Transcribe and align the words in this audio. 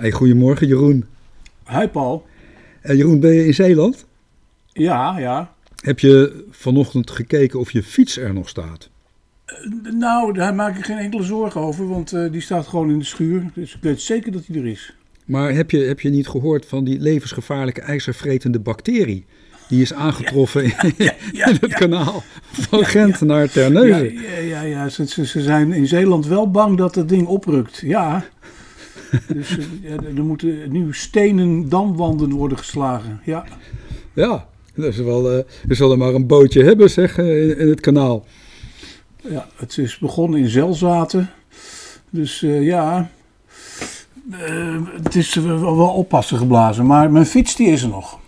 Hey, 0.00 0.10
goedemorgen 0.10 0.66
Jeroen. 0.66 1.04
Hi 1.68 1.86
Paul. 1.86 2.26
Uh, 2.82 2.96
Jeroen, 2.96 3.20
ben 3.20 3.32
je 3.32 3.46
in 3.46 3.54
Zeeland? 3.54 4.06
Ja, 4.72 5.18
ja. 5.18 5.54
Heb 5.80 5.98
je 5.98 6.44
vanochtend 6.50 7.10
gekeken 7.10 7.58
of 7.58 7.70
je 7.70 7.82
fiets 7.82 8.16
er 8.18 8.34
nog 8.34 8.48
staat? 8.48 8.88
Uh, 9.46 9.92
nou, 9.92 10.32
daar 10.32 10.54
maak 10.54 10.78
ik 10.78 10.84
geen 10.84 10.98
enkele 10.98 11.22
zorgen 11.22 11.60
over, 11.60 11.88
want 11.88 12.12
uh, 12.12 12.32
die 12.32 12.40
staat 12.40 12.66
gewoon 12.66 12.90
in 12.90 12.98
de 12.98 13.04
schuur. 13.04 13.50
Dus 13.54 13.74
ik 13.74 13.82
weet 13.82 14.00
zeker 14.00 14.32
dat 14.32 14.46
hij 14.46 14.60
er 14.60 14.66
is. 14.66 14.94
Maar 15.24 15.52
heb 15.52 15.70
je, 15.70 15.78
heb 15.78 16.00
je 16.00 16.10
niet 16.10 16.28
gehoord 16.28 16.66
van 16.66 16.84
die 16.84 17.00
levensgevaarlijke 17.00 17.80
ijzervretende 17.80 18.58
bacterie? 18.58 19.24
Die 19.68 19.82
is 19.82 19.92
aangetroffen 19.92 20.62
ja, 20.64 20.90
ja, 20.96 21.14
ja, 21.32 21.46
in 21.46 21.58
het 21.60 21.74
kanaal 21.74 22.22
van 22.42 22.84
Gent 22.84 23.20
naar 23.20 23.50
Terneuzen. 23.50 24.12
Ja, 24.12 24.38
ja, 24.38 24.60
ja, 24.62 24.88
Ze, 24.88 25.06
ze, 25.06 25.40
zijn 25.40 25.72
in 25.72 25.86
Zeeland 25.86 26.26
wel 26.26 26.50
bang 26.50 26.76
dat 26.76 26.94
het 26.94 27.08
ding 27.08 27.26
oprukt. 27.26 27.80
Ja. 27.84 28.24
dus 29.34 29.58
er 30.16 30.24
moeten 30.24 30.72
nu 30.72 30.94
stenen 30.94 31.68
damwanden 31.68 32.30
worden 32.30 32.58
geslagen. 32.58 33.20
Ja. 33.24 33.44
Ja, 34.12 34.48
dat 34.74 34.84
is 34.84 34.96
wel, 34.96 35.36
uh, 35.36 35.44
we 35.66 35.74
zullen 35.74 35.98
maar 35.98 36.14
een 36.14 36.26
bootje 36.26 36.64
hebben, 36.64 36.90
zeg, 36.90 37.18
in, 37.18 37.58
in, 37.58 37.68
het 37.68 37.80
kanaal. 37.80 38.24
Ja, 39.28 39.46
het 39.56 39.78
is 39.78 39.98
begonnen 39.98 40.40
in 40.40 40.48
Zelzaten. 40.48 41.30
Dus 42.10 42.42
uh, 42.42 42.62
ja, 42.62 43.10
uh, 44.30 44.76
het 45.02 45.14
is 45.14 45.34
wel 45.34 45.88
oppassen 45.88 46.38
geblazen. 46.38 46.86
Maar 46.86 47.10
mijn 47.10 47.26
fiets 47.26 47.56
die 47.56 47.68
is 47.68 47.82
er 47.82 47.88
nog. 47.88 48.18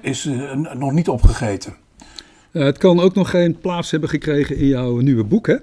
Is 0.00 0.28
nog 0.78 0.92
niet 0.92 1.08
opgegeten. 1.08 1.74
Het 2.52 2.78
kan 2.78 3.00
ook 3.00 3.14
nog 3.14 3.30
geen 3.30 3.58
plaats 3.58 3.90
hebben 3.90 4.08
gekregen 4.08 4.56
in 4.56 4.66
jouw 4.66 4.98
nieuwe 4.98 5.24
boek, 5.24 5.46
hè? 5.46 5.56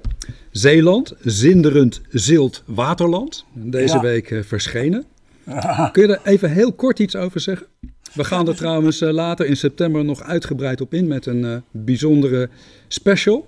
Zeeland, 0.52 1.14
zinderend 1.20 2.02
zilt 2.10 2.64
waterland. 2.66 3.46
Deze 3.54 3.96
ja. 3.96 4.02
week 4.02 4.42
verschenen. 4.42 5.06
Ja. 5.44 5.90
Kun 5.94 6.08
je 6.08 6.14
er 6.14 6.32
even 6.32 6.52
heel 6.52 6.74
kort 6.74 7.00
iets 7.00 7.16
over 7.16 7.40
zeggen? 7.40 7.68
We 8.14 8.24
gaan 8.24 8.48
er 8.48 8.56
trouwens 8.56 9.00
later 9.00 9.46
in 9.46 9.58
september 9.58 10.06
nog 10.06 10.22
uitgebreid 10.22 10.82
op 10.82 10.94
in 10.94 11.08
met 11.08 11.26
een 11.26 11.64
bijzondere 11.72 12.50
special. 12.88 13.48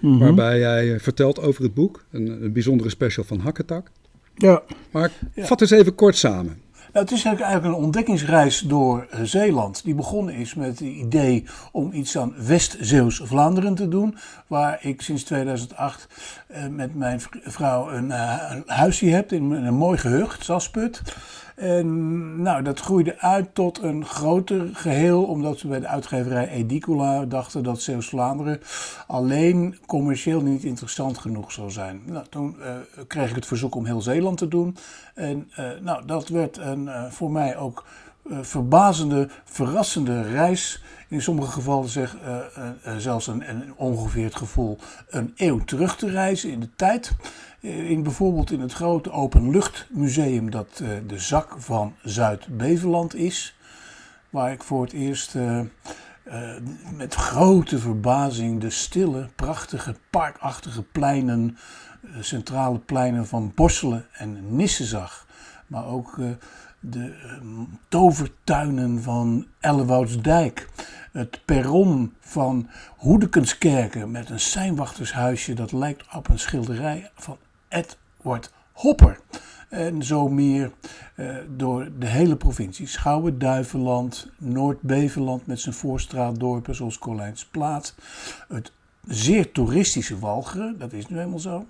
Mm-hmm. 0.00 0.18
Waarbij 0.20 0.58
jij 0.58 1.00
vertelt 1.00 1.40
over 1.40 1.62
het 1.62 1.74
boek. 1.74 2.04
Een, 2.10 2.42
een 2.42 2.52
bijzondere 2.52 2.90
special 2.90 3.24
van 3.24 3.38
Hakketak. 3.38 3.90
Ja. 4.34 4.62
Maar 4.90 5.12
vat 5.36 5.60
eens 5.60 5.70
even 5.70 5.94
kort 5.94 6.16
samen. 6.16 6.60
Nou, 6.96 7.08
het 7.08 7.16
is 7.16 7.24
eigenlijk 7.24 7.64
een 7.64 7.82
ontdekkingsreis 7.84 8.60
door 8.60 9.06
uh, 9.14 9.20
Zeeland. 9.22 9.84
Die 9.84 9.94
begonnen 9.94 10.34
is 10.34 10.54
met 10.54 10.68
het 10.68 10.80
idee 10.80 11.44
om 11.72 11.92
iets 11.92 12.18
aan 12.18 12.34
West-Zeeuws-Vlaanderen 12.36 13.74
te 13.74 13.88
doen. 13.88 14.16
Waar 14.46 14.78
ik 14.80 15.02
sinds 15.02 15.22
2008 15.22 16.08
uh, 16.50 16.66
met 16.66 16.94
mijn 16.94 17.20
vrouw 17.42 17.90
een, 17.90 18.06
uh, 18.06 18.50
een 18.50 18.62
huisje 18.66 19.06
heb 19.06 19.32
in 19.32 19.50
een 19.50 19.74
mooi 19.74 19.98
gehucht, 19.98 20.44
Sasput. 20.44 21.02
En 21.56 22.42
nou, 22.42 22.62
dat 22.62 22.80
groeide 22.80 23.18
uit 23.18 23.54
tot 23.54 23.82
een 23.82 24.04
groter 24.04 24.70
geheel, 24.72 25.24
omdat 25.24 25.62
we 25.62 25.68
bij 25.68 25.80
de 25.80 25.86
uitgeverij 25.86 26.48
Edicola 26.48 27.24
dachten 27.24 27.62
dat 27.62 27.80
Zeeuws-Vlaanderen 27.80 28.60
alleen 29.06 29.78
commercieel 29.86 30.40
niet 30.40 30.64
interessant 30.64 31.18
genoeg 31.18 31.52
zou 31.52 31.70
zijn. 31.70 32.02
Nou, 32.04 32.24
toen 32.30 32.56
uh, 32.58 32.66
kreeg 33.06 33.28
ik 33.28 33.34
het 33.34 33.46
verzoek 33.46 33.74
om 33.74 33.84
heel 33.84 34.00
Zeeland 34.00 34.38
te 34.38 34.48
doen. 34.48 34.76
En 35.14 35.50
uh, 35.58 35.70
nou, 35.80 36.06
dat 36.06 36.28
werd 36.28 36.56
een, 36.56 36.84
uh, 36.84 37.04
voor 37.10 37.30
mij 37.30 37.56
ook 37.56 37.84
verbazende, 38.40 39.28
verrassende 39.44 40.22
reis. 40.22 40.82
In 41.08 41.22
sommige 41.22 41.50
gevallen 41.50 41.88
zeg 41.88 42.16
zelfs 42.96 43.26
een, 43.26 43.48
een, 43.48 43.72
ongeveer 43.76 44.24
het 44.24 44.36
gevoel 44.36 44.78
een 45.08 45.32
eeuw 45.36 45.64
terug 45.64 45.96
te 45.96 46.10
reizen 46.10 46.50
in 46.50 46.60
de 46.60 46.74
tijd. 46.76 47.12
In, 47.66 48.02
bijvoorbeeld 48.02 48.50
in 48.50 48.60
het 48.60 48.72
grote 48.72 49.10
openluchtmuseum 49.10 50.50
dat 50.50 50.80
uh, 50.82 50.88
de 51.06 51.18
Zak 51.18 51.54
van 51.58 51.94
Zuid-Beveland 52.02 53.14
is. 53.14 53.56
Waar 54.30 54.52
ik 54.52 54.62
voor 54.62 54.82
het 54.82 54.92
eerst 54.92 55.34
uh, 55.34 55.60
met 56.96 57.14
grote 57.14 57.78
verbazing 57.78 58.60
de 58.60 58.70
stille, 58.70 59.28
prachtige, 59.36 59.94
parkachtige 60.10 60.82
pleinen, 60.82 61.58
centrale 62.20 62.78
pleinen 62.78 63.26
van 63.26 63.52
Borselen 63.54 64.06
en 64.12 64.56
Nissen 64.56 64.86
zag. 64.86 65.26
Maar 65.66 65.86
ook 65.86 66.18
de 66.80 67.14
tovertuinen 67.88 69.02
van 69.02 69.46
Ellewoudsdijk. 69.60 70.68
Het 71.12 71.40
perron 71.44 72.14
van 72.20 72.68
Hoedekenskerken 72.96 74.10
met 74.10 74.30
een 74.30 74.40
seinwachtershuisje 74.40 75.54
dat 75.54 75.72
lijkt 75.72 76.14
op 76.14 76.28
een 76.28 76.38
schilderij 76.38 77.10
van 77.14 77.36
Edward 77.68 78.52
Hopper. 78.72 79.20
En 79.68 80.02
zo 80.02 80.28
meer 80.28 80.70
uh, 81.16 81.36
door 81.56 81.88
de 81.98 82.06
hele 82.06 82.36
provincie. 82.36 82.86
Schouwen, 82.86 83.38
Duiveland, 83.38 84.30
Noord-Beveland 84.38 85.46
met 85.46 85.60
zijn 85.60 85.74
voorstraatdorpen 85.74 86.74
zoals 86.74 86.98
Colijnsplaat. 86.98 87.94
Het 88.48 88.72
zeer 89.06 89.52
toeristische 89.52 90.18
Walcheren, 90.18 90.78
dat 90.78 90.92
is 90.92 91.06
nu 91.06 91.16
helemaal 91.16 91.38
zo. 91.38 91.66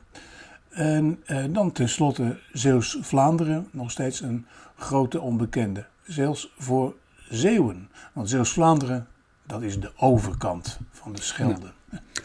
En 0.70 1.22
uh, 1.26 1.44
dan 1.50 1.72
tenslotte 1.72 2.38
Zeeuws-Vlaanderen, 2.52 3.68
nog 3.70 3.90
steeds 3.90 4.20
een 4.20 4.46
grote 4.76 5.20
onbekende. 5.20 5.86
Zelfs 6.02 6.52
voor 6.58 6.94
Zeeuwen. 7.28 7.88
Want 8.12 8.28
Zeeuws-Vlaanderen, 8.28 9.06
dat 9.46 9.62
is 9.62 9.80
de 9.80 9.92
overkant 9.96 10.78
van 10.90 11.12
de 11.12 11.22
Schelde. 11.22 11.72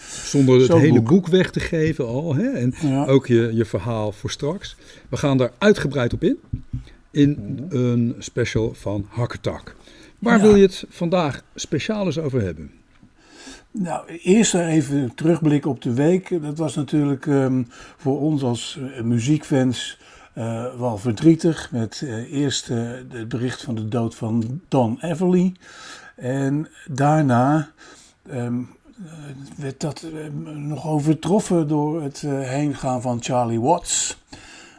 Zonder 0.10 0.60
het 0.60 0.74
hele 0.74 1.02
boek. 1.02 1.08
boek. 1.10 1.28
weg 1.28 1.52
te 1.52 1.60
geven 1.60 2.08
al. 2.08 2.36
Hè? 2.36 2.50
En 2.50 2.74
ja. 2.82 3.06
ook 3.06 3.28
je, 3.28 3.50
je 3.54 3.66
verhaal 3.66 4.12
voor 4.12 4.32
straks. 4.32 4.76
We 5.10 5.18
gaan 5.18 5.38
daar 5.38 5.52
uitgebreid 5.58 6.14
op 6.14 6.24
in. 6.24 6.38
In 7.12 7.66
een 7.70 8.16
special 8.20 8.74
van 8.74 9.06
Hakkertak. 9.10 9.76
Waar 10.20 10.38
ja. 10.38 10.44
wil 10.44 10.56
je 10.56 10.62
het 10.62 10.86
vandaag 10.90 11.44
speciaal 11.56 12.06
eens 12.06 12.20
over 12.20 12.42
hebben? 12.42 12.72
Nou, 13.72 14.08
eerst 14.08 14.54
even 14.54 15.16
terugblikken 15.16 15.72
op 15.72 15.82
de 15.82 15.94
week. 15.94 16.42
Dat 16.42 16.58
was 16.58 16.76
natuurlijk 16.76 17.26
um, 17.26 17.68
voor 17.98 18.20
ons 18.20 18.44
als 18.44 18.80
uh, 18.80 19.02
muziekfans 19.02 20.00
uh, 20.38 20.76
wel 20.78 20.98
verdrietig. 20.98 21.72
Met 21.72 22.02
uh, 22.04 22.34
eerst 22.34 22.68
het 22.68 23.28
bericht 23.28 23.64
van 23.64 23.76
de 23.76 23.88
dood 23.88 24.16
van 24.16 24.62
Don 24.68 24.98
Everly. 25.02 25.54
En 26.16 26.68
daarna 26.88 27.72
um, 28.32 28.70
werd 29.58 29.80
dat 29.80 30.06
nog 30.56 30.88
overtroffen 30.88 31.68
door 31.68 32.02
het 32.02 32.22
heengaan 32.28 33.02
van 33.02 33.18
Charlie 33.22 33.62
Watts. 33.62 34.20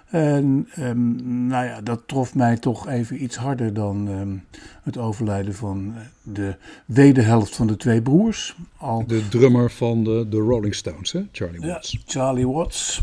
En 0.08 0.68
um, 0.78 1.16
nou 1.46 1.64
ja, 1.64 1.80
dat 1.80 2.02
trof 2.06 2.34
mij 2.34 2.56
toch 2.56 2.88
even 2.88 3.22
iets 3.22 3.36
harder 3.36 3.74
dan 3.74 4.08
um, 4.08 4.44
het 4.82 4.98
overlijden 4.98 5.54
van 5.54 5.94
de 6.22 6.56
wederhelft 6.84 7.56
van 7.56 7.66
de 7.66 7.76
twee 7.76 8.02
broers. 8.02 8.56
Al... 8.76 9.06
De 9.06 9.28
drummer 9.28 9.70
van 9.70 10.04
de, 10.04 10.26
de 10.28 10.36
Rolling 10.36 10.74
Stones, 10.74 11.12
hè? 11.12 11.26
Charlie 11.32 11.60
Watts. 11.60 11.90
Ja, 11.90 11.98
Charlie 12.06 12.48
Watts. 12.48 13.02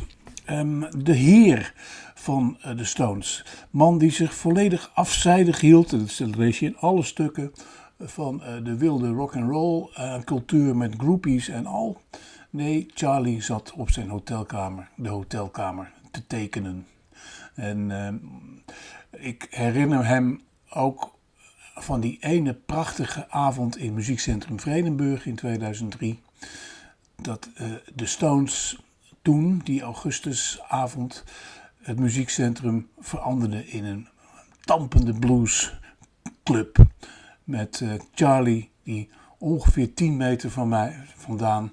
Um, 0.50 0.86
de 1.03 1.13
heer 1.13 1.74
van 2.16 2.57
uh, 2.66 2.78
de 2.78 2.84
Stones. 2.84 3.46
Man 3.69 3.97
die 3.97 4.12
zich 4.12 4.34
volledig 4.34 4.91
afzijdig 4.94 5.62
hield, 5.62 5.91
en 5.91 6.07
dat 6.18 6.36
lees 6.36 6.59
je 6.59 6.66
in 6.66 6.78
alle 6.78 7.03
stukken, 7.03 7.51
van 8.00 8.42
uh, 8.44 8.64
de 8.64 8.78
wilde 8.78 9.10
rock 9.10 9.36
and 9.36 9.50
roll 9.50 9.90
uh, 9.98 10.20
cultuur 10.20 10.78
met 10.78 10.96
groupies 10.98 11.48
en 11.48 11.66
al. 11.66 12.02
Nee, 12.50 12.88
Charlie 12.94 13.42
zat 13.42 13.74
op 13.74 13.90
zijn 13.90 14.10
hotelkamer, 14.10 14.90
de 14.96 15.10
hotelkamer, 15.10 15.92
te 16.12 16.28
tekenen. 16.28 16.88
En 17.56 17.90
uh, 17.90 18.14
ik 19.22 19.48
herinner 19.50 20.06
hem 20.06 20.42
ook 20.70 21.18
van 21.76 22.00
die 22.00 22.18
ene 22.20 22.54
prachtige 22.54 23.30
avond 23.30 23.78
in 23.78 23.94
Muziekcentrum 23.94 24.60
Vredenburg 24.60 25.26
in 25.26 25.36
2003. 25.36 26.22
Dat 27.16 27.50
uh, 27.62 27.74
de 27.96 28.06
Stones 28.06 28.80
toen, 29.22 29.62
die 29.64 29.81
augustusavond, 29.81 31.24
het 31.81 32.00
muziekcentrum 32.00 32.90
veranderde 33.00 33.68
in 33.68 33.86
een 33.86 34.07
tampende 34.62 35.13
bluesclub. 35.13 36.86
Met 37.50 37.80
uh, 37.84 37.94
Charlie, 38.13 38.69
die 38.84 39.10
ongeveer 39.38 39.94
10 39.94 40.18
meter 40.18 40.50
van 40.50 40.69
mij 40.69 40.96
vandaan. 41.16 41.72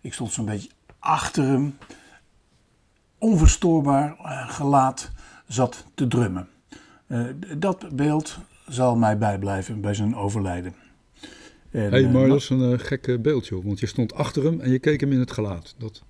Ik 0.00 0.12
stond 0.12 0.32
zo'n 0.32 0.44
beetje 0.44 0.68
achter 0.98 1.44
hem. 1.44 1.76
Onverstoorbaar 3.18 4.16
uh, 4.20 4.50
gelaat 4.50 5.10
zat 5.46 5.84
te 5.94 6.06
drummen. 6.06 6.48
Uh, 7.06 7.24
dat 7.58 7.96
beeld 7.96 8.38
zal 8.68 8.96
mij 8.96 9.18
bijblijven 9.18 9.80
bij 9.80 9.94
zijn 9.94 10.16
overlijden. 10.16 10.74
En, 11.70 11.90
hey, 11.90 12.08
maar 12.08 12.28
dat 12.28 12.40
is 12.40 12.48
een 12.48 12.72
uh, 12.72 12.78
gekke 12.78 13.18
beeldje, 13.18 13.62
want 13.62 13.80
je 13.80 13.86
stond 13.86 14.14
achter 14.14 14.44
hem 14.44 14.60
en 14.60 14.70
je 14.70 14.78
keek 14.78 15.00
hem 15.00 15.12
in 15.12 15.20
het 15.20 15.32
gelaat. 15.32 15.74
Dat... 15.78 16.02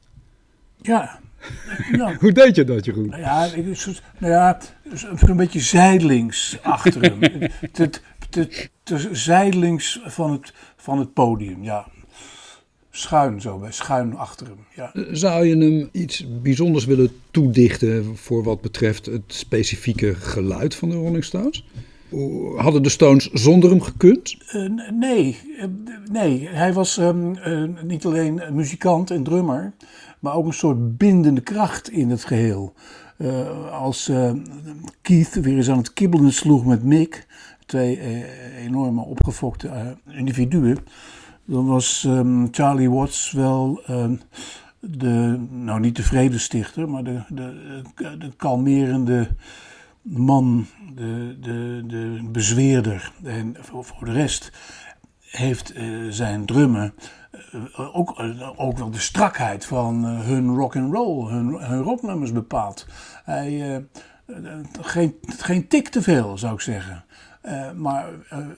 Ja. 0.77 1.19
Nou, 1.93 2.17
Hoe 2.17 2.33
deed 2.33 2.57
je 2.57 2.65
dat, 2.65 2.85
Jeroen? 2.85 3.09
Nou 3.09 3.21
ja, 3.21 3.45
ik, 3.45 3.87
nou 4.19 4.33
ja 4.33 4.59
een 5.21 5.37
beetje 5.37 5.61
zijdelings 5.61 6.59
achter 6.63 7.03
hem. 7.03 7.51
te, 7.73 7.91
te, 8.31 8.69
te, 8.83 9.09
zijdelings 9.13 10.01
van 10.05 10.33
het, 10.33 10.53
van 10.77 10.99
het 10.99 11.13
podium, 11.13 11.63
ja. 11.63 11.87
schuin 12.91 13.41
zo, 13.41 13.59
bij 13.59 13.73
schuin 13.73 14.17
achter 14.17 14.47
hem. 14.47 14.59
Ja. 14.75 14.93
Zou 15.13 15.47
je 15.47 15.57
hem 15.57 15.89
iets 15.93 16.27
bijzonders 16.43 16.85
willen 16.85 17.11
toedichten 17.31 18.17
voor 18.17 18.43
wat 18.43 18.61
betreft 18.61 19.07
het 19.07 19.23
specifieke 19.27 20.15
geluid 20.15 20.75
van 20.75 20.89
de 20.89 20.95
Rolling 20.95 21.25
Stones? 21.25 21.65
Hadden 22.57 22.83
de 22.83 22.89
Stones 22.89 23.31
zonder 23.31 23.71
hem 23.71 23.81
gekund? 23.81 24.37
Uh, 24.55 24.71
nee, 24.93 25.39
nee, 26.13 26.49
hij 26.49 26.73
was 26.73 26.97
um, 26.97 27.37
uh, 27.47 27.69
niet 27.83 28.05
alleen 28.05 28.43
muzikant 28.53 29.11
en 29.11 29.23
drummer, 29.23 29.73
maar 30.21 30.35
ook 30.35 30.47
een 30.47 30.53
soort 30.53 30.97
bindende 30.97 31.41
kracht 31.41 31.91
in 31.91 32.11
het 32.11 32.25
geheel. 32.25 32.75
Als 33.71 34.11
Keith 35.03 35.35
weer 35.35 35.57
eens 35.57 35.71
aan 35.71 35.79
het 35.79 35.93
kibbelen 35.93 36.33
sloeg 36.33 36.65
met 36.65 36.85
Mick, 36.85 37.27
twee 37.67 38.01
enorme 38.57 39.01
opgefokte 39.01 39.97
individuen, 40.07 40.79
dan 41.45 41.67
was 41.67 42.05
um, 42.05 42.49
Charlie 42.51 42.91
Watts 42.91 43.31
wel 43.31 43.83
um, 43.91 44.21
de, 44.81 45.47
nou 45.51 45.81
niet 45.81 45.97
de 45.97 46.03
vredestichter, 46.03 46.89
maar 46.89 47.05
de, 47.05 47.23
de, 47.29 48.17
de 48.19 48.33
kalmerende 48.37 49.29
man, 50.03 50.67
de, 50.95 51.37
de, 51.41 51.83
de 51.87 52.29
bezweerder. 52.33 53.13
En 53.25 53.57
voor, 53.61 54.05
de 54.05 54.13
rest 54.13 54.53
heeft 55.21 55.75
zijn 56.11 56.47
drummen 56.47 56.95
ook, 57.77 58.23
ook 58.57 58.79
wel 58.79 58.91
de 58.91 58.99
strakheid 58.99 59.65
van 59.65 60.05
hun 60.05 60.55
rock 60.55 60.77
and 60.77 60.95
roll, 60.95 61.29
hun, 61.31 61.47
hun 61.47 61.83
rocknummers 61.83 62.33
bepaald. 62.33 62.87
Hij, 63.25 63.85
geen, 64.81 65.15
geen 65.21 65.69
tik 65.69 65.89
te 65.89 66.03
veel, 66.03 66.39
zou 66.39 66.55
ik 66.55 66.61
zeggen. 66.61 67.05
Maar 67.77 68.09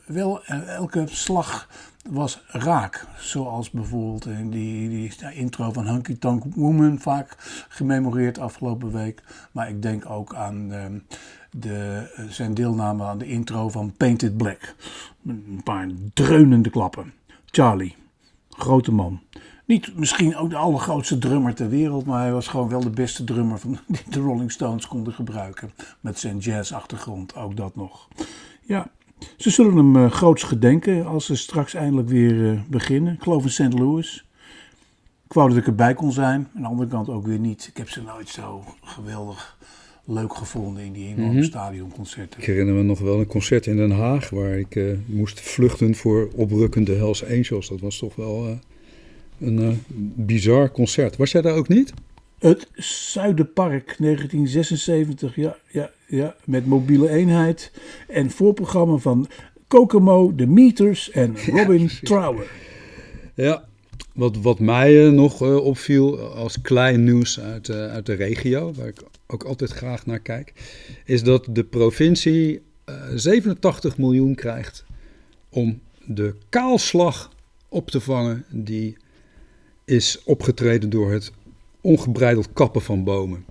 wel 0.06 0.44
elke 0.44 1.04
slag 1.06 1.68
was 2.10 2.42
raak. 2.46 3.06
Zoals 3.18 3.70
bijvoorbeeld 3.70 4.26
in 4.26 4.50
die, 4.50 4.88
die 4.88 5.34
intro 5.34 5.72
van 5.72 5.86
Hunky 5.86 6.18
Tonk 6.18 6.44
Woman, 6.54 6.98
vaak 6.98 7.36
gememoreerd 7.68 8.38
afgelopen 8.38 8.92
week. 8.92 9.22
Maar 9.52 9.68
ik 9.68 9.82
denk 9.82 10.10
ook 10.10 10.34
aan 10.34 10.72
ehm, 10.72 10.98
de, 11.50 12.06
zijn 12.28 12.54
deelname 12.54 13.04
aan 13.04 13.18
de 13.18 13.26
intro 13.26 13.68
van 13.68 13.92
Painted 13.96 14.36
Black. 14.36 14.74
Een 15.26 15.60
paar 15.64 15.88
dreunende 16.14 16.70
klappen. 16.70 17.12
Charlie, 17.44 17.96
grote 18.48 18.92
man. 18.92 19.20
Niet 19.64 19.96
misschien 19.96 20.36
ook 20.36 20.50
de 20.50 20.56
allergrootste 20.56 21.18
drummer 21.18 21.54
ter 21.54 21.68
wereld, 21.68 22.04
maar 22.06 22.20
hij 22.20 22.32
was 22.32 22.48
gewoon 22.48 22.68
wel 22.68 22.80
de 22.80 22.90
beste 22.90 23.24
drummer 23.24 23.58
van, 23.58 23.78
die 23.86 24.02
de 24.08 24.20
Rolling 24.20 24.52
Stones 24.52 24.86
konden 24.86 25.12
gebruiken. 25.12 25.70
Met 26.00 26.18
zijn 26.18 26.38
jazz-achtergrond, 26.38 27.36
ook 27.36 27.56
dat 27.56 27.76
nog. 27.76 28.08
Ja, 28.68 28.90
ze 29.36 29.50
zullen 29.50 29.76
hem 29.76 29.96
uh, 29.96 30.10
groots 30.10 30.42
gedenken 30.42 31.06
als 31.06 31.26
ze 31.26 31.36
straks 31.36 31.74
eindelijk 31.74 32.08
weer 32.08 32.34
uh, 32.34 32.60
beginnen. 32.68 33.12
Ik 33.12 33.22
geloof 33.22 33.44
in 33.44 33.50
St. 33.50 33.72
Louis. 33.72 34.24
Ik 35.24 35.32
wou 35.32 35.48
dat 35.48 35.58
ik 35.58 35.66
erbij 35.66 35.94
kon 35.94 36.12
zijn. 36.12 36.48
Aan 36.54 36.62
de 36.62 36.68
andere 36.68 36.88
kant 36.88 37.08
ook 37.08 37.26
weer 37.26 37.38
niet. 37.38 37.66
Ik 37.70 37.76
heb 37.76 37.88
ze 37.88 38.02
nooit 38.02 38.28
zo 38.28 38.64
geweldig 38.82 39.56
leuk 40.04 40.34
gevonden 40.34 40.84
in 40.84 40.92
die 40.92 41.06
enorme 41.06 41.26
mm 41.26 41.34
-hmm. 41.34 41.42
stadionconcerten. 41.42 42.40
Ik 42.40 42.46
herinner 42.46 42.74
me 42.74 42.82
nog 42.82 42.98
wel 42.98 43.20
een 43.20 43.26
concert 43.26 43.66
in 43.66 43.76
Den 43.76 43.90
Haag 43.90 44.30
waar 44.30 44.58
ik 44.58 44.74
uh, 44.74 44.98
moest 45.06 45.40
vluchten 45.40 45.94
voor 45.94 46.28
oprukkende 46.34 46.94
Hells 46.94 47.24
Angels. 47.24 47.68
Dat 47.68 47.80
was 47.80 47.98
toch 47.98 48.16
wel 48.16 48.58
een 49.40 49.82
bizar 50.16 50.70
concert. 50.70 51.16
Was 51.16 51.32
jij 51.32 51.42
daar 51.42 51.54
ook 51.54 51.68
niet? 51.68 51.92
Het 52.38 52.68
Zuiderpark 52.74 53.94
1976, 53.98 55.36
ja, 55.36 55.56
ja, 55.70 55.90
ja, 56.06 56.36
met 56.44 56.66
mobiele 56.66 57.08
eenheid. 57.08 57.72
En 58.08 58.30
voorprogramma 58.30 58.96
van 58.96 59.28
Kokomo, 59.68 60.34
The 60.36 60.46
Meters 60.46 61.10
en 61.10 61.36
Robin 61.54 61.82
ja, 61.82 61.88
Trower. 62.02 62.50
Ja, 63.34 63.64
wat, 64.14 64.36
wat 64.36 64.58
mij 64.58 65.06
uh, 65.06 65.12
nog 65.12 65.42
uh, 65.42 65.56
opviel 65.56 66.18
als 66.18 66.60
klein 66.60 67.04
nieuws 67.04 67.40
uit, 67.40 67.68
uh, 67.68 67.76
uit 67.86 68.06
de 68.06 68.14
regio, 68.14 68.72
waar 68.72 68.88
ik 68.88 69.02
ook 69.26 69.42
altijd 69.42 69.70
graag 69.70 70.06
naar 70.06 70.20
kijk, 70.20 70.52
is 71.04 71.22
dat 71.22 71.46
de 71.50 71.64
provincie 71.64 72.62
87 73.14 73.98
miljoen 73.98 74.34
krijgt 74.34 74.84
om 75.48 75.80
de 76.04 76.34
kaalslag 76.48 77.32
op 77.68 77.90
te 77.90 78.00
vangen 78.00 78.44
die 78.50 78.96
is 79.84 80.22
opgetreden 80.24 80.90
door 80.90 81.12
het 81.12 81.32
ongebreideld 81.88 82.52
kappen 82.52 82.82
van 82.82 83.04
bomen. 83.04 83.44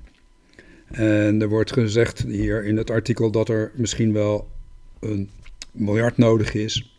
En 0.88 1.42
er 1.42 1.50
wordt 1.50 1.74
gezegd 1.74 2.24
hier 2.28 2.66
in 2.66 2.78
het 2.78 2.89
artikel 2.89 3.31
dat 3.31 3.50
er 3.50 3.72
misschien 3.75 4.13
wel 4.13 4.48
een 5.00 5.30
miljard 5.72 6.18
nodig 6.18 6.54
is, 6.54 6.98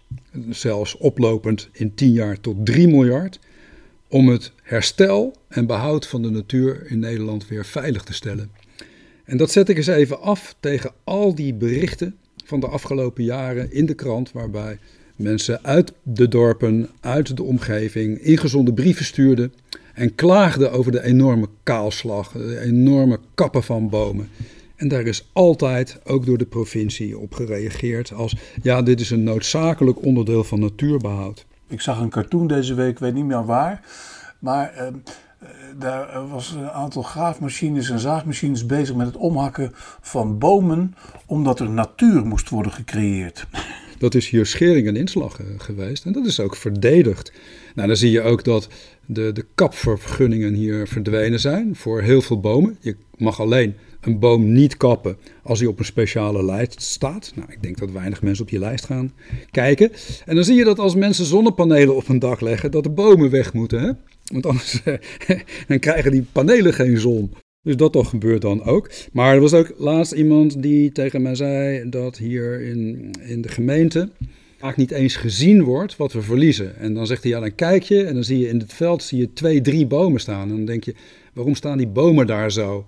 zelfs 0.50 0.96
oplopend 0.96 1.68
in 1.72 1.94
10 1.94 2.12
jaar 2.12 2.40
tot 2.40 2.66
3 2.66 2.88
miljard, 2.88 3.38
om 4.08 4.28
het 4.28 4.52
herstel 4.62 5.36
en 5.48 5.66
behoud 5.66 6.06
van 6.06 6.22
de 6.22 6.30
natuur 6.30 6.90
in 6.90 6.98
Nederland 6.98 7.48
weer 7.48 7.64
veilig 7.64 8.02
te 8.02 8.14
stellen. 8.14 8.50
En 9.24 9.36
dat 9.36 9.50
zet 9.50 9.68
ik 9.68 9.76
eens 9.76 9.86
even 9.86 10.20
af 10.20 10.56
tegen 10.60 10.92
al 11.04 11.34
die 11.34 11.54
berichten 11.54 12.16
van 12.44 12.60
de 12.60 12.66
afgelopen 12.66 13.24
jaren 13.24 13.72
in 13.72 13.86
de 13.86 13.94
krant, 13.94 14.32
waarbij 14.32 14.78
mensen 15.16 15.64
uit 15.64 15.92
de 16.02 16.28
dorpen, 16.28 16.88
uit 17.00 17.36
de 17.36 17.42
omgeving, 17.42 18.18
ingezonde 18.18 18.72
brieven 18.72 19.04
stuurden 19.04 19.52
en 19.98 20.14
klaagden 20.14 20.72
over 20.72 20.92
de 20.92 21.04
enorme 21.04 21.48
kaalslag, 21.62 22.32
de 22.32 22.60
enorme 22.60 23.18
kappen 23.34 23.62
van 23.62 23.88
bomen. 23.88 24.28
En 24.76 24.88
daar 24.88 25.06
is 25.06 25.28
altijd, 25.32 26.00
ook 26.04 26.26
door 26.26 26.38
de 26.38 26.46
provincie, 26.46 27.18
op 27.18 27.34
gereageerd 27.34 28.12
als 28.12 28.36
ja, 28.62 28.82
dit 28.82 29.00
is 29.00 29.10
een 29.10 29.22
noodzakelijk 29.22 30.04
onderdeel 30.04 30.44
van 30.44 30.60
natuurbehoud. 30.60 31.46
Ik 31.68 31.80
zag 31.80 32.00
een 32.00 32.10
cartoon 32.10 32.46
deze 32.46 32.74
week, 32.74 32.90
ik 32.90 32.98
weet 32.98 33.14
niet 33.14 33.24
meer 33.24 33.44
waar, 33.44 33.80
maar 34.38 34.74
uh, 34.76 34.86
daar 35.78 36.28
was 36.28 36.50
een 36.50 36.70
aantal 36.70 37.02
graafmachines 37.02 37.90
en 37.90 37.98
zaagmachines 37.98 38.66
bezig 38.66 38.96
met 38.96 39.06
het 39.06 39.16
omhakken 39.16 39.70
van 40.00 40.38
bomen, 40.38 40.94
omdat 41.26 41.60
er 41.60 41.70
natuur 41.70 42.26
moest 42.26 42.48
worden 42.48 42.72
gecreëerd. 42.72 43.46
Dat 43.98 44.14
is 44.14 44.28
hier 44.28 44.46
schering 44.46 44.86
en 44.86 44.96
inslag 44.96 45.40
uh, 45.40 45.46
geweest 45.58 46.04
en 46.04 46.12
dat 46.12 46.26
is 46.26 46.40
ook 46.40 46.56
verdedigd. 46.56 47.32
Nou, 47.74 47.88
dan 47.88 47.96
zie 47.96 48.10
je 48.10 48.22
ook 48.22 48.44
dat 48.44 48.68
de, 49.10 49.32
de 49.32 49.44
kapvergunningen 49.54 50.54
hier 50.54 50.86
verdwenen 50.86 51.40
zijn 51.40 51.76
voor 51.76 52.00
heel 52.00 52.20
veel 52.20 52.40
bomen. 52.40 52.76
Je 52.80 52.96
mag 53.16 53.40
alleen 53.40 53.74
een 54.00 54.18
boom 54.18 54.52
niet 54.52 54.76
kappen 54.76 55.16
als 55.42 55.58
hij 55.58 55.68
op 55.68 55.78
een 55.78 55.84
speciale 55.84 56.44
lijst 56.44 56.82
staat. 56.82 57.32
Nou, 57.34 57.52
ik 57.52 57.62
denk 57.62 57.78
dat 57.78 57.90
weinig 57.90 58.22
mensen 58.22 58.44
op 58.44 58.50
die 58.50 58.58
lijst 58.58 58.84
gaan 58.84 59.12
kijken. 59.50 59.90
En 60.26 60.34
dan 60.34 60.44
zie 60.44 60.56
je 60.56 60.64
dat 60.64 60.78
als 60.78 60.94
mensen 60.94 61.24
zonnepanelen 61.24 61.96
op 61.96 62.08
een 62.08 62.18
dak 62.18 62.40
leggen, 62.40 62.70
dat 62.70 62.82
de 62.82 62.90
bomen 62.90 63.30
weg 63.30 63.52
moeten. 63.52 63.80
Hè? 63.80 63.92
Want 64.32 64.46
anders 64.46 64.82
dan 65.68 65.78
krijgen 65.78 66.10
die 66.10 66.26
panelen 66.32 66.74
geen 66.74 66.98
zon. 66.98 67.32
Dus 67.62 67.76
dat 67.76 67.92
toch 67.92 68.08
gebeurt 68.08 68.42
dan 68.42 68.62
ook. 68.62 68.90
Maar 69.12 69.34
er 69.34 69.40
was 69.40 69.52
ook 69.52 69.72
laatst 69.76 70.12
iemand 70.12 70.62
die 70.62 70.92
tegen 70.92 71.22
mij 71.22 71.34
zei 71.34 71.88
dat 71.88 72.16
hier 72.18 72.60
in, 72.60 73.10
in 73.26 73.40
de 73.42 73.48
gemeente 73.48 74.10
vaak 74.58 74.76
niet 74.76 74.90
eens 74.90 75.16
gezien 75.16 75.62
wordt 75.62 75.96
wat 75.96 76.12
we 76.12 76.22
verliezen. 76.22 76.76
En 76.76 76.94
dan 76.94 77.06
zegt 77.06 77.22
hij, 77.22 77.32
ja, 77.32 77.40
dan 77.40 77.54
kijk 77.54 77.82
je 77.82 78.04
en 78.04 78.14
dan 78.14 78.24
zie 78.24 78.38
je 78.38 78.48
in 78.48 78.58
het 78.58 78.72
veld 78.72 79.02
zie 79.02 79.18
je 79.18 79.32
twee, 79.32 79.60
drie 79.60 79.86
bomen 79.86 80.20
staan. 80.20 80.48
En 80.48 80.56
dan 80.56 80.64
denk 80.64 80.84
je, 80.84 80.94
waarom 81.32 81.54
staan 81.54 81.78
die 81.78 81.86
bomen 81.86 82.26
daar 82.26 82.52
zo? 82.52 82.86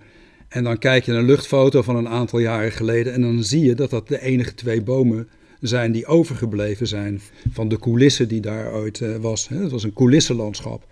En 0.49 0.65
dan 0.65 0.79
kijk 0.79 1.05
je 1.05 1.11
naar 1.11 1.21
een 1.21 1.27
luchtfoto 1.27 1.83
van 1.83 1.97
een 1.97 2.09
aantal 2.09 2.39
jaren 2.39 2.73
geleden 2.73 3.13
en 3.13 3.21
dan 3.21 3.45
zie 3.45 3.65
je 3.65 3.75
dat 3.75 3.91
dat 3.91 4.09
de 4.09 4.23
enige 4.23 4.55
twee 4.55 4.83
bomen 4.83 5.29
zijn 5.61 5.93
die 5.93 6.07
overgebleven 6.07 6.87
zijn 6.87 7.21
van 7.51 7.69
de 7.69 7.79
coulissen 7.79 8.29
die 8.29 8.41
daar 8.41 8.73
ooit 8.73 9.01
uh, 9.01 9.17
was. 9.17 9.49
Het 9.49 9.71
was 9.71 9.83
een 9.83 9.93
coulissenlandschap. 9.93 10.87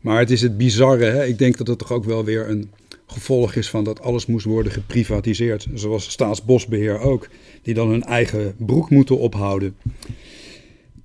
Maar 0.00 0.18
het 0.18 0.30
is 0.30 0.42
het 0.42 0.56
bizarre. 0.56 1.04
Hè? 1.04 1.24
Ik 1.26 1.38
denk 1.38 1.56
dat 1.56 1.66
het 1.66 1.78
toch 1.78 1.92
ook 1.92 2.04
wel 2.04 2.24
weer 2.24 2.48
een 2.48 2.70
gevolg 3.12 3.54
is 3.54 3.70
van 3.70 3.84
dat 3.84 4.00
alles 4.00 4.26
moest 4.26 4.44
worden 4.44 4.72
geprivatiseerd. 4.72 5.66
Zoals 5.74 6.10
Staatsbosbeheer 6.10 6.98
ook, 6.98 7.28
die 7.62 7.74
dan 7.74 7.88
hun 7.88 8.02
eigen 8.02 8.54
broek 8.58 8.90
moeten 8.90 9.18
ophouden. 9.18 9.76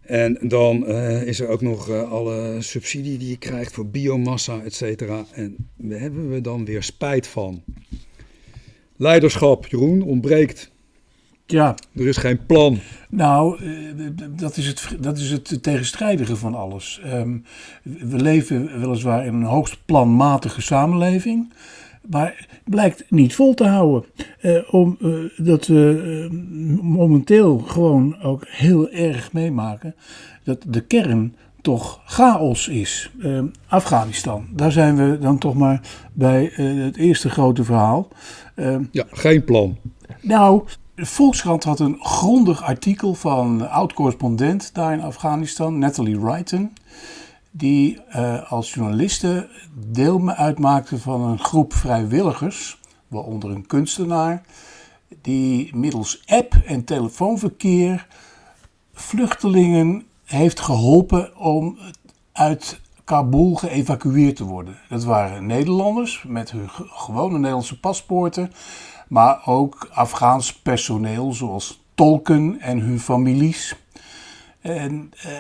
En 0.02 0.38
dan 0.42 0.84
uh, 0.88 1.22
is 1.24 1.40
er 1.40 1.48
ook 1.48 1.62
nog 1.62 1.90
uh, 1.90 2.12
alle 2.12 2.56
subsidie 2.60 3.18
die 3.18 3.30
je 3.30 3.38
krijgt 3.38 3.74
voor 3.74 3.88
biomassa, 3.88 4.62
et 4.62 4.74
cetera. 4.74 5.26
En 5.34 5.56
daar 5.76 6.00
hebben 6.00 6.30
we 6.30 6.42
dan 6.42 6.66
weer 6.66 6.84
spijt 6.84 7.28
van. 7.28 7.64
Leiderschap, 8.96 9.68
Jeroen, 9.68 10.02
ontbreekt. 10.02 10.72
Ja. 11.46 11.76
Er 11.96 12.08
is 12.08 12.18
geen 12.18 12.46
plan. 12.46 12.80
Nou, 13.10 13.64
eh, 13.64 14.28
dat 14.30 14.58
is 14.58 14.68
het, 14.68 14.88
dat 15.00 15.18
is 15.18 15.32
het 15.32 15.64
tegenstrijdige 15.64 16.36
van 16.36 16.56
alles. 16.56 17.02
Um, 17.06 17.44
we 17.84 18.22
leven 18.22 18.80
weliswaar 18.80 19.26
in 19.26 19.34
een 19.34 19.44
hoogst 19.44 19.78
planmatige 19.86 20.62
samenleving 20.62 21.54
maar 22.10 22.48
blijkt 22.66 23.04
niet 23.10 23.36
vol 23.36 23.54
te 23.54 23.68
houden. 23.68 24.10
Uh, 24.42 24.74
omdat 24.74 25.68
we 25.68 26.30
uh, 26.32 26.82
momenteel 26.82 27.58
gewoon 27.58 28.22
ook 28.22 28.44
heel 28.48 28.90
erg 28.90 29.34
meemaken 29.34 29.96
dat 30.44 30.64
de 30.68 30.82
kern 30.82 31.36
toch 31.62 32.02
chaos 32.06 32.68
is. 32.68 33.12
Uh, 33.20 33.44
Afghanistan, 33.68 34.48
daar 34.54 34.72
zijn 34.72 34.96
we 34.96 35.18
dan 35.20 35.38
toch 35.38 35.54
maar 35.56 35.82
bij 36.14 36.52
het 36.54 36.98
eerste 36.98 37.30
grote 37.30 37.64
verhaal. 37.64 38.08
ja, 38.92 39.06
geen 39.12 39.44
plan. 39.44 39.78
Nou, 40.22 40.64
Volkskrant 40.96 41.64
had 41.64 41.80
een 41.80 41.98
grondig 42.00 42.64
artikel 42.64 43.14
van 43.14 43.70
oud-correspondent 43.70 44.74
daar 44.74 44.94
in 44.94 45.02
Afghanistan, 45.02 45.80
Natalie 45.80 46.20
Wrighton 46.20 46.72
die 47.58 48.00
uh, 48.16 48.52
als 48.52 48.74
journalisten 48.74 49.50
deel 49.74 50.30
uitmaakten 50.30 51.00
van 51.00 51.22
een 51.22 51.40
groep 51.40 51.74
vrijwilligers, 51.74 52.80
waaronder 53.08 53.50
een 53.50 53.68
kunstenaar, 53.68 54.44
die 55.22 55.76
middels 55.76 56.24
app 56.26 56.54
en 56.66 56.84
telefoonverkeer 56.84 58.08
vluchtelingen 58.94 60.04
heeft 60.24 60.60
geholpen 60.60 61.38
om 61.38 61.78
uit 62.32 62.80
Kabul 63.04 63.56
geëvacueerd 63.56 64.36
te 64.36 64.44
worden. 64.44 64.78
Dat 64.90 65.04
waren 65.04 65.46
Nederlanders 65.46 66.24
met 66.28 66.52
hun 66.52 66.70
gewone 66.70 67.38
Nederlandse 67.38 67.80
paspoorten, 67.80 68.52
maar 69.08 69.42
ook 69.46 69.90
Afghaans 69.92 70.54
personeel 70.54 71.34
zoals 71.34 71.84
tolken 71.96 72.60
en 72.60 72.80
hun 72.80 73.00
families. 73.00 73.76
En 74.68 75.12
eh, 75.24 75.32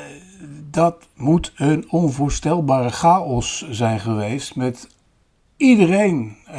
dat 0.70 1.08
moet 1.16 1.54
een 1.56 1.86
onvoorstelbare 1.90 2.90
chaos 2.90 3.70
zijn 3.70 4.00
geweest 4.00 4.56
met 4.56 4.90
iedereen 5.58 6.36
uh, 6.50 6.56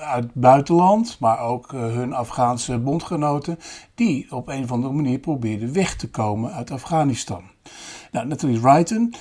uit 0.00 0.24
het 0.24 0.34
buitenland, 0.34 1.16
maar 1.20 1.40
ook 1.40 1.72
hun 1.72 2.12
Afghaanse 2.12 2.78
bondgenoten, 2.78 3.58
die 3.94 4.32
op 4.32 4.48
een 4.48 4.62
of 4.62 4.72
andere 4.72 4.92
manier 4.92 5.18
probeerden 5.18 5.72
weg 5.72 5.96
te 5.96 6.10
komen 6.10 6.52
uit 6.52 6.70
Afghanistan. 6.70 7.42
Nou, 8.12 8.26
Natalie 8.26 8.60
Wrighton 8.60 9.14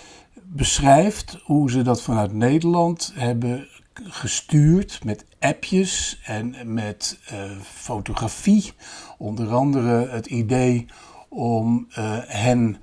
beschrijft 0.44 1.40
hoe 1.44 1.72
ze 1.72 1.82
dat 1.82 2.02
vanuit 2.02 2.34
Nederland 2.34 3.12
hebben 3.16 3.68
gestuurd 3.94 5.00
met 5.04 5.26
appjes 5.40 6.20
en 6.24 6.74
met 6.74 7.20
fotografie. 7.62 8.74
Onder 9.18 9.54
andere 9.54 10.08
het 10.10 10.26
idee 10.26 10.86
om 11.36 11.88
uh, 11.90 12.18
hen 12.26 12.78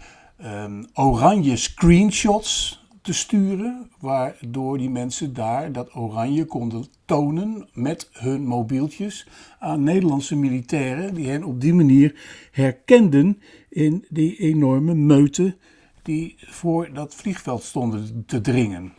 um, 0.45 0.87
oranje 0.95 1.57
screenshots 1.57 2.81
te 3.03 3.13
sturen, 3.13 3.91
waardoor 4.01 4.79
die 4.79 4.91
mensen 4.91 5.35
daar 5.35 5.73
dat 5.73 5.95
oranje 5.95 6.45
konden 6.45 6.85
tonen 7.05 7.69
met 7.73 8.09
hun 8.13 8.47
mobieltjes 8.47 9.27
aan 9.59 9.83
Nederlandse 9.83 10.37
militairen, 10.37 11.15
die 11.15 11.29
hen 11.29 11.45
op 11.45 11.61
die 11.61 11.75
manier 11.75 12.15
herkenden 12.51 13.43
in 13.69 14.05
die 14.09 14.37
enorme 14.37 14.95
meute 14.95 15.57
die 16.03 16.37
voor 16.39 16.93
dat 16.93 17.15
vliegveld 17.15 17.63
stonden 17.63 18.25
te 18.27 18.41
dringen. 18.41 18.93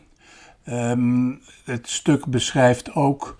Um, 0.69 1.41
het 1.63 1.89
stuk 1.89 2.25
beschrijft 2.25 2.95
ook 2.95 3.37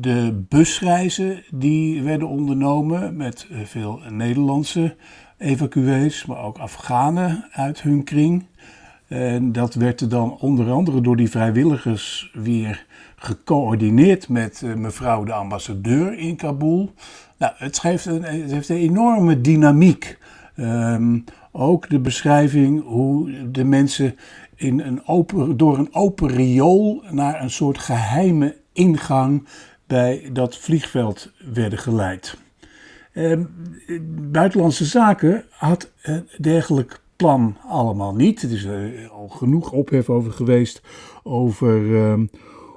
de 0.00 0.44
busreizen 0.48 1.42
die 1.50 2.02
werden 2.02 2.28
ondernomen 2.28 3.16
met 3.16 3.46
uh, 3.50 3.58
veel 3.64 4.00
Nederlandse 4.08 4.96
evacuees, 5.38 6.26
maar 6.26 6.44
ook 6.44 6.58
Afghanen 6.58 7.44
uit 7.52 7.82
hun 7.82 8.04
kring. 8.04 8.44
En 9.08 9.52
dat 9.52 9.74
werd 9.74 10.00
er 10.00 10.08
dan 10.08 10.36
onder 10.40 10.70
andere 10.70 11.00
door 11.00 11.16
die 11.16 11.30
vrijwilligers 11.30 12.30
weer 12.34 12.86
gecoördineerd 13.16 14.28
met 14.28 14.62
uh, 14.64 14.74
mevrouw 14.74 15.24
de 15.24 15.32
ambassadeur 15.32 16.18
in 16.18 16.36
Kabul. 16.36 16.92
Nou, 17.38 17.52
het, 17.56 17.78
geeft 17.78 18.06
een, 18.06 18.22
het 18.22 18.50
heeft 18.50 18.68
een 18.68 18.76
enorme 18.76 19.40
dynamiek. 19.40 20.18
Um, 20.56 21.24
ook 21.52 21.88
de 21.88 22.00
beschrijving 22.00 22.84
hoe 22.84 23.50
de 23.50 23.64
mensen 23.64 24.16
in 24.54 24.80
een 24.80 25.06
open, 25.06 25.56
door 25.56 25.78
een 25.78 25.94
open 25.94 26.28
riool 26.28 27.02
naar 27.10 27.42
een 27.42 27.50
soort 27.50 27.78
geheime 27.78 28.60
ingang 28.72 29.46
bij 29.86 30.30
dat 30.32 30.56
vliegveld 30.56 31.32
werden 31.52 31.78
geleid. 31.78 32.36
Eh, 33.12 33.38
Buitenlandse 34.30 34.84
Zaken 34.84 35.44
had 35.50 35.90
een 36.02 36.28
dergelijk 36.38 37.00
plan 37.16 37.56
allemaal 37.66 38.14
niet. 38.14 38.42
Er 38.42 38.52
is 38.52 38.64
er 38.64 39.08
al 39.08 39.28
genoeg 39.28 39.72
ophef 39.72 40.10
over 40.10 40.32
geweest 40.32 40.82
over 41.22 41.82
uh, 41.82 42.14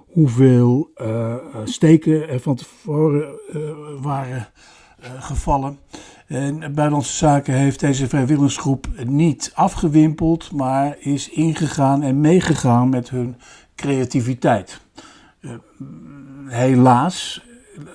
hoeveel 0.06 0.92
uh, 1.02 1.36
steken 1.64 2.30
er 2.30 2.40
van 2.40 2.56
tevoren 2.56 3.40
waren 4.02 4.48
gevallen. 5.20 5.80
En 6.28 6.60
Buitenlandse 6.60 7.14
Zaken 7.14 7.54
heeft 7.54 7.80
deze 7.80 8.08
vrijwilligersgroep 8.08 8.88
niet 9.04 9.52
afgewimpeld, 9.54 10.52
maar 10.52 10.96
is 11.00 11.30
ingegaan 11.30 12.04
en 12.04 12.22
meegegaan 12.22 12.90
met 12.90 13.10
hun 13.10 13.36
creativiteit. 13.76 14.85
Uh, 15.46 15.52
helaas 16.48 17.46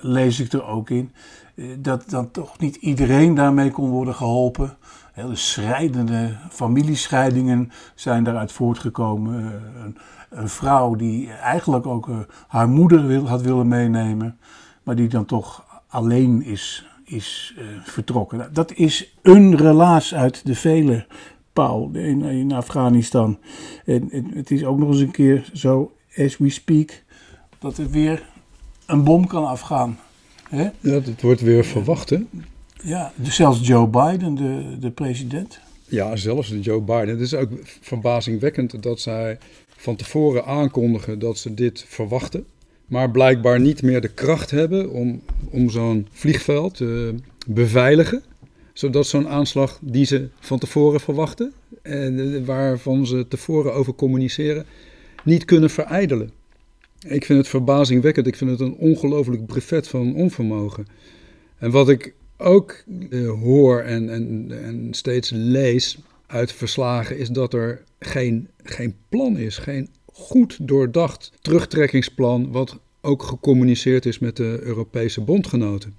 lees 0.01 0.39
ik 0.39 0.51
er 0.53 0.65
ook 0.65 0.89
in 0.89 1.11
uh, 1.55 1.75
dat 1.79 2.09
dan 2.09 2.31
toch 2.31 2.59
niet 2.59 2.75
iedereen 2.75 3.33
daarmee 3.33 3.71
kon 3.71 3.89
worden 3.89 4.15
geholpen. 4.15 4.77
Hele 5.13 5.35
schrijdende 5.35 6.37
familiescheidingen 6.49 7.71
zijn 7.95 8.23
daaruit 8.23 8.51
voortgekomen. 8.51 9.41
Uh, 9.43 9.49
een, 10.29 10.49
vrouw 10.49 10.95
die 10.95 11.31
eigenlijk 11.31 11.85
ook 11.85 12.09
haar 12.47 12.69
moeder 12.69 13.07
wil, 13.07 13.27
had 13.27 13.41
willen 13.41 13.67
meenemen, 13.67 14.37
maar 14.83 14.95
die 14.95 15.07
dan 15.07 15.25
toch 15.25 15.65
alleen 15.87 16.43
is 16.43 16.85
is 17.03 17.55
vertrokken. 17.83 18.37
Nou, 18.37 18.51
dat 18.51 18.73
is 18.73 19.15
een 19.21 19.57
relaas 19.57 20.15
uit 20.15 20.45
de 20.45 20.55
vele, 20.55 21.05
Paul, 21.53 21.89
in, 21.93 22.51
Afghanistan. 22.51 23.39
En, 23.85 24.09
het 24.33 24.51
is 24.51 24.63
ook 24.63 24.77
nog 24.77 24.89
eens 24.89 24.99
een 24.99 25.11
keer 25.11 25.49
zo, 25.53 25.91
as 26.17 26.37
we 26.37 26.49
speak, 26.49 27.03
dat 27.61 27.77
er 27.77 27.89
weer 27.89 28.29
een 28.85 29.03
bom 29.03 29.27
kan 29.27 29.45
afgaan. 29.45 29.99
Hè? 30.49 30.63
Ja, 30.79 30.99
dat 30.99 31.21
wordt 31.21 31.41
weer 31.41 31.65
verwacht, 31.65 32.09
hè? 32.09 32.17
Ja, 32.83 33.11
dus 33.15 33.35
zelfs 33.35 33.67
Joe 33.67 33.87
Biden, 33.87 34.35
de, 34.35 34.77
de 34.79 34.91
president. 34.91 35.59
Ja, 35.87 36.15
zelfs 36.15 36.53
Joe 36.61 36.81
Biden. 36.81 37.09
Het 37.09 37.19
is 37.19 37.33
ook 37.33 37.49
verbazingwekkend 37.81 38.83
dat 38.83 38.99
zij 38.99 39.37
van 39.77 39.95
tevoren 39.95 40.45
aankondigen 40.45 41.19
dat 41.19 41.37
ze 41.37 41.53
dit 41.53 41.85
verwachten 41.87 42.45
maar 42.91 43.11
blijkbaar 43.11 43.59
niet 43.59 43.81
meer 43.81 44.01
de 44.01 44.07
kracht 44.07 44.51
hebben 44.51 44.91
om, 44.91 45.21
om 45.49 45.69
zo'n 45.69 46.07
vliegveld 46.11 46.75
te 46.75 47.15
beveiligen. 47.47 48.23
Zodat 48.73 49.07
zo'n 49.07 49.27
aanslag 49.27 49.79
die 49.81 50.05
ze 50.05 50.27
van 50.39 50.59
tevoren 50.59 50.99
verwachten 50.99 51.53
en 51.81 52.45
waarvan 52.45 53.05
ze 53.05 53.27
tevoren 53.27 53.73
over 53.73 53.93
communiceren, 53.93 54.65
niet 55.23 55.45
kunnen 55.45 55.69
verijdelen. 55.69 56.31
Ik 57.07 57.25
vind 57.25 57.39
het 57.39 57.47
verbazingwekkend. 57.47 58.27
Ik 58.27 58.35
vind 58.35 58.49
het 58.49 58.59
een 58.59 58.75
ongelooflijk 58.75 59.45
brevet 59.45 59.87
van 59.87 60.15
onvermogen. 60.15 60.85
En 61.57 61.71
wat 61.71 61.89
ik 61.89 62.13
ook 62.37 62.83
uh, 63.09 63.31
hoor 63.31 63.79
en, 63.81 64.09
en, 64.09 64.47
en 64.63 64.87
steeds 64.93 65.29
lees 65.29 65.97
uit 66.27 66.51
verslagen, 66.51 67.17
is 67.17 67.29
dat 67.29 67.53
er 67.53 67.83
geen, 67.99 68.47
geen 68.63 68.95
plan 69.09 69.37
is, 69.37 69.57
geen 69.57 69.89
goed 70.05 70.67
doordacht 70.67 71.31
terugtrekkingsplan, 71.41 72.51
wat 72.51 72.79
ook 73.01 73.23
gecommuniceerd 73.23 74.05
is 74.05 74.19
met 74.19 74.37
de 74.37 74.59
Europese 74.61 75.21
bondgenoten. 75.21 75.95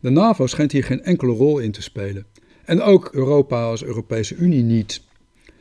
De 0.00 0.10
NAVO 0.10 0.46
schijnt 0.46 0.72
hier 0.72 0.84
geen 0.84 1.02
enkele 1.02 1.32
rol 1.32 1.58
in 1.58 1.72
te 1.72 1.82
spelen. 1.82 2.26
En 2.64 2.80
ook 2.82 3.08
Europa 3.12 3.62
als 3.64 3.84
Europese 3.84 4.34
Unie 4.34 4.62
niet. 4.62 5.05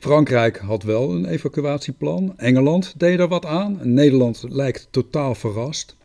Frankrijk 0.06 0.58
had 0.58 0.84
wel 0.84 1.12
een 1.12 1.26
evacuatieplan, 1.26 2.34
Engeland 2.38 2.94
deed 2.98 3.20
er 3.20 3.28
wat 3.28 3.46
aan, 3.46 3.80
Nederland 3.84 4.46
lijkt 4.50 4.88
totaal 4.92 5.36
verrast. 5.36 5.96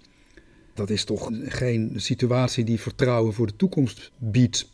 Dat 0.74 0.90
is 0.90 1.04
toch 1.04 1.30
geen 1.44 1.92
situatie 1.96 2.64
die 2.64 2.80
vertrouwen 2.80 3.32
voor 3.32 3.46
de 3.46 3.56
toekomst 3.56 4.10
biedt. 4.18 4.70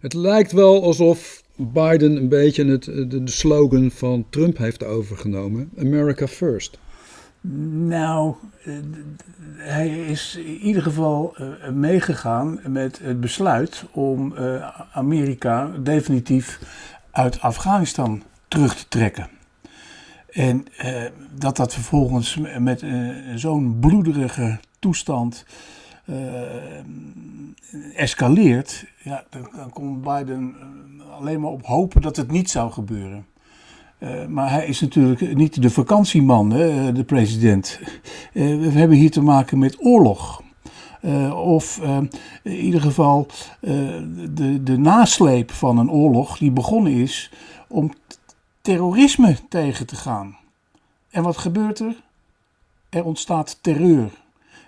Het 0.00 0.14
lijkt 0.14 0.52
wel 0.52 0.82
alsof 0.82 1.42
Biden 1.56 2.16
een 2.16 2.28
beetje 2.28 2.64
het, 2.64 2.84
de 2.84 3.22
slogan 3.24 3.90
van 3.90 4.26
Trump 4.30 4.56
heeft 4.56 4.84
overgenomen: 4.84 5.70
America 5.78 6.26
First. 6.26 6.78
Nou, 7.86 8.34
eh, 8.64 8.74
hij 9.56 9.88
is 9.88 10.36
in 10.36 10.58
ieder 10.58 10.82
geval 10.82 11.36
eh, 11.36 11.70
meegegaan 11.70 12.60
met 12.66 12.98
het 13.02 13.20
besluit 13.20 13.84
om 13.92 14.36
eh, 14.36 14.80
Amerika 14.92 15.70
definitief 15.82 16.60
uit 17.10 17.40
Afghanistan 17.40 18.22
terug 18.54 18.76
te 18.76 18.88
trekken. 18.88 19.28
En 20.30 20.66
dat 21.38 21.56
dat 21.56 21.74
vervolgens 21.74 22.38
met 22.58 22.84
zo'n 23.34 23.76
bloederige 23.80 24.58
toestand 24.78 25.44
escaleert, 27.94 28.86
ja, 29.02 29.24
dan, 29.30 29.48
dan 29.56 29.70
kon 29.70 30.00
Biden 30.00 30.54
alleen 31.10 31.40
maar 31.40 31.50
op 31.50 31.66
hopen 31.66 32.02
dat 32.02 32.16
het 32.16 32.30
niet 32.30 32.50
zou 32.50 32.72
gebeuren. 32.72 33.26
Maar 34.28 34.50
hij 34.50 34.66
is 34.66 34.80
natuurlijk 34.80 35.34
niet 35.34 35.62
de 35.62 35.70
vakantieman, 35.70 36.50
hè, 36.50 36.92
de 36.92 37.04
president. 37.04 37.80
We 38.32 38.70
hebben 38.70 38.96
hier 38.96 39.10
te 39.10 39.22
maken 39.22 39.58
met 39.58 39.84
oorlog. 39.84 40.42
Of 41.34 41.80
in 42.42 42.56
ieder 42.56 42.80
geval 42.80 43.26
de, 43.60 44.62
de 44.62 44.78
nasleep 44.78 45.50
van 45.50 45.78
een 45.78 45.90
oorlog 45.90 46.38
die 46.38 46.50
begonnen 46.50 46.92
is 46.92 47.30
om 47.68 47.92
terrorisme 48.64 49.36
tegen 49.48 49.86
te 49.86 49.96
gaan. 49.96 50.36
En 51.10 51.22
wat 51.22 51.36
gebeurt 51.36 51.78
er? 51.78 51.94
Er 52.88 53.04
ontstaat 53.04 53.58
terreur 53.60 54.10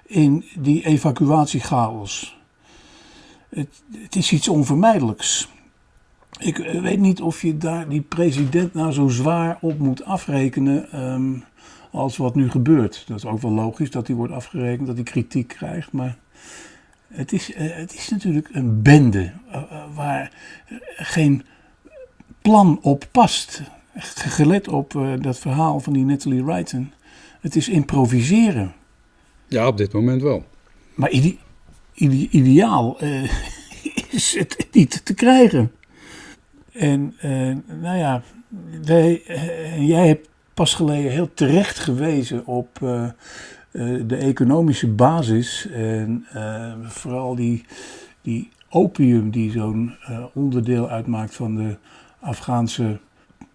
in 0.07 0.45
die 0.59 0.87
evacuatiechaos. 0.87 2.39
Het, 3.49 3.83
het 3.93 4.17
is 4.17 4.33
iets 4.33 4.49
onvermijdelijks. 4.49 5.49
Ik 6.39 6.57
weet 6.57 6.99
niet 6.99 7.21
of 7.21 7.43
je 7.43 7.57
daar 7.57 7.89
die 7.89 8.01
president 8.01 8.75
nou 8.75 8.93
zo 8.93 9.09
zwaar 9.09 9.59
op 9.61 9.79
moet 9.79 10.05
afrekenen 10.05 10.93
ehm, 10.93 11.39
als 11.91 12.17
wat 12.17 12.35
nu 12.35 12.51
gebeurt. 12.51 13.05
Dat 13.07 13.17
is 13.17 13.25
ook 13.25 13.41
wel 13.41 13.53
logisch 13.53 13.91
dat 13.91 14.07
hij 14.07 14.17
wordt 14.17 14.33
afgerekend, 14.33 14.87
dat 14.87 14.97
hij 14.97 15.05
kritiek 15.05 15.49
krijgt. 15.49 15.93
Maar 15.93 16.17
het 17.09 17.33
is, 17.33 17.55
het 17.55 17.95
is 17.95 18.09
natuurlijk 18.09 18.49
een 18.53 18.83
bende 18.83 19.33
waar 19.95 20.33
geen 20.97 21.45
plan 22.43 22.79
op 22.83 23.07
past. 23.11 23.63
Gelet 23.99 24.69
op 24.69 25.17
dat 25.21 25.39
verhaal 25.39 25.81
van 25.81 25.93
die 25.93 26.05
Natalie 26.05 26.45
Wrighton. 26.45 26.93
Het 27.41 27.57
is 27.57 27.69
improviseren. 27.69 28.75
Ja, 29.49 29.67
op 29.67 29.77
dit 29.77 29.93
moment 29.93 30.23
wel. 30.23 30.45
Maar 30.95 31.11
ideaal 32.31 33.03
uh, 33.03 33.23
is 34.11 34.37
het 34.39 34.69
niet 34.73 35.05
te 35.05 35.15
krijgen. 35.15 35.73
En 36.73 37.15
uh, 37.25 37.57
nou 37.81 37.97
ja, 37.99 38.23
wij, 38.85 39.23
jij 39.79 40.07
hebt 40.07 40.29
pas 40.55 40.75
geleden 40.75 41.11
heel 41.11 41.35
terecht 41.35 41.79
gewezen 41.79 42.47
op 42.47 42.79
de 44.07 44.17
economische 44.17 44.89
basis. 44.89 45.69
En 45.73 46.27
vooral 46.83 47.35
die, 47.35 47.65
die 48.23 48.51
opium 48.69 49.31
die 49.31 49.51
zo'n 49.51 49.95
onderdeel 50.35 50.89
uitmaakt 50.89 51.35
van 51.35 51.57
de 51.57 51.77
Afghaanse, 52.21 52.99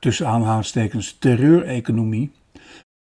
tussen 0.02 0.28
aanhalingstekens, 0.28 1.16
terreureconomie. 1.20 2.32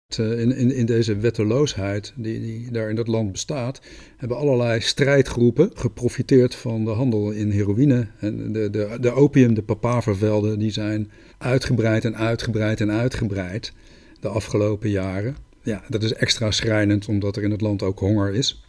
Eh, 0.06 0.40
in, 0.40 0.56
in, 0.56 0.74
in 0.74 0.86
deze 0.86 1.16
wetteloosheid 1.16 2.12
die, 2.16 2.40
die 2.40 2.70
daar 2.70 2.88
in 2.90 2.96
dat 2.96 3.06
land 3.06 3.32
bestaat, 3.32 3.80
hebben 4.16 4.36
allerlei 4.36 4.80
strijdgroepen 4.80 5.70
geprofiteerd 5.74 6.54
van 6.54 6.84
de 6.84 6.90
handel 6.90 7.30
in 7.30 7.50
heroïne. 7.50 8.06
En 8.20 8.52
de, 8.52 8.70
de, 8.70 8.96
de 9.00 9.10
opium, 9.10 9.54
de 9.54 9.62
papavervelden, 9.62 10.58
die 10.58 10.70
zijn 10.70 11.10
uitgebreid 11.38 12.04
en 12.04 12.16
uitgebreid 12.16 12.80
en 12.80 12.90
uitgebreid 12.90 13.72
de 14.20 14.28
afgelopen 14.28 14.90
jaren. 14.90 15.36
Ja, 15.62 15.82
dat 15.88 16.02
is 16.02 16.12
extra 16.12 16.50
schrijnend 16.50 17.08
omdat 17.08 17.36
er 17.36 17.42
in 17.42 17.50
het 17.50 17.60
land 17.60 17.82
ook 17.82 17.98
honger 17.98 18.34
is. 18.34 18.64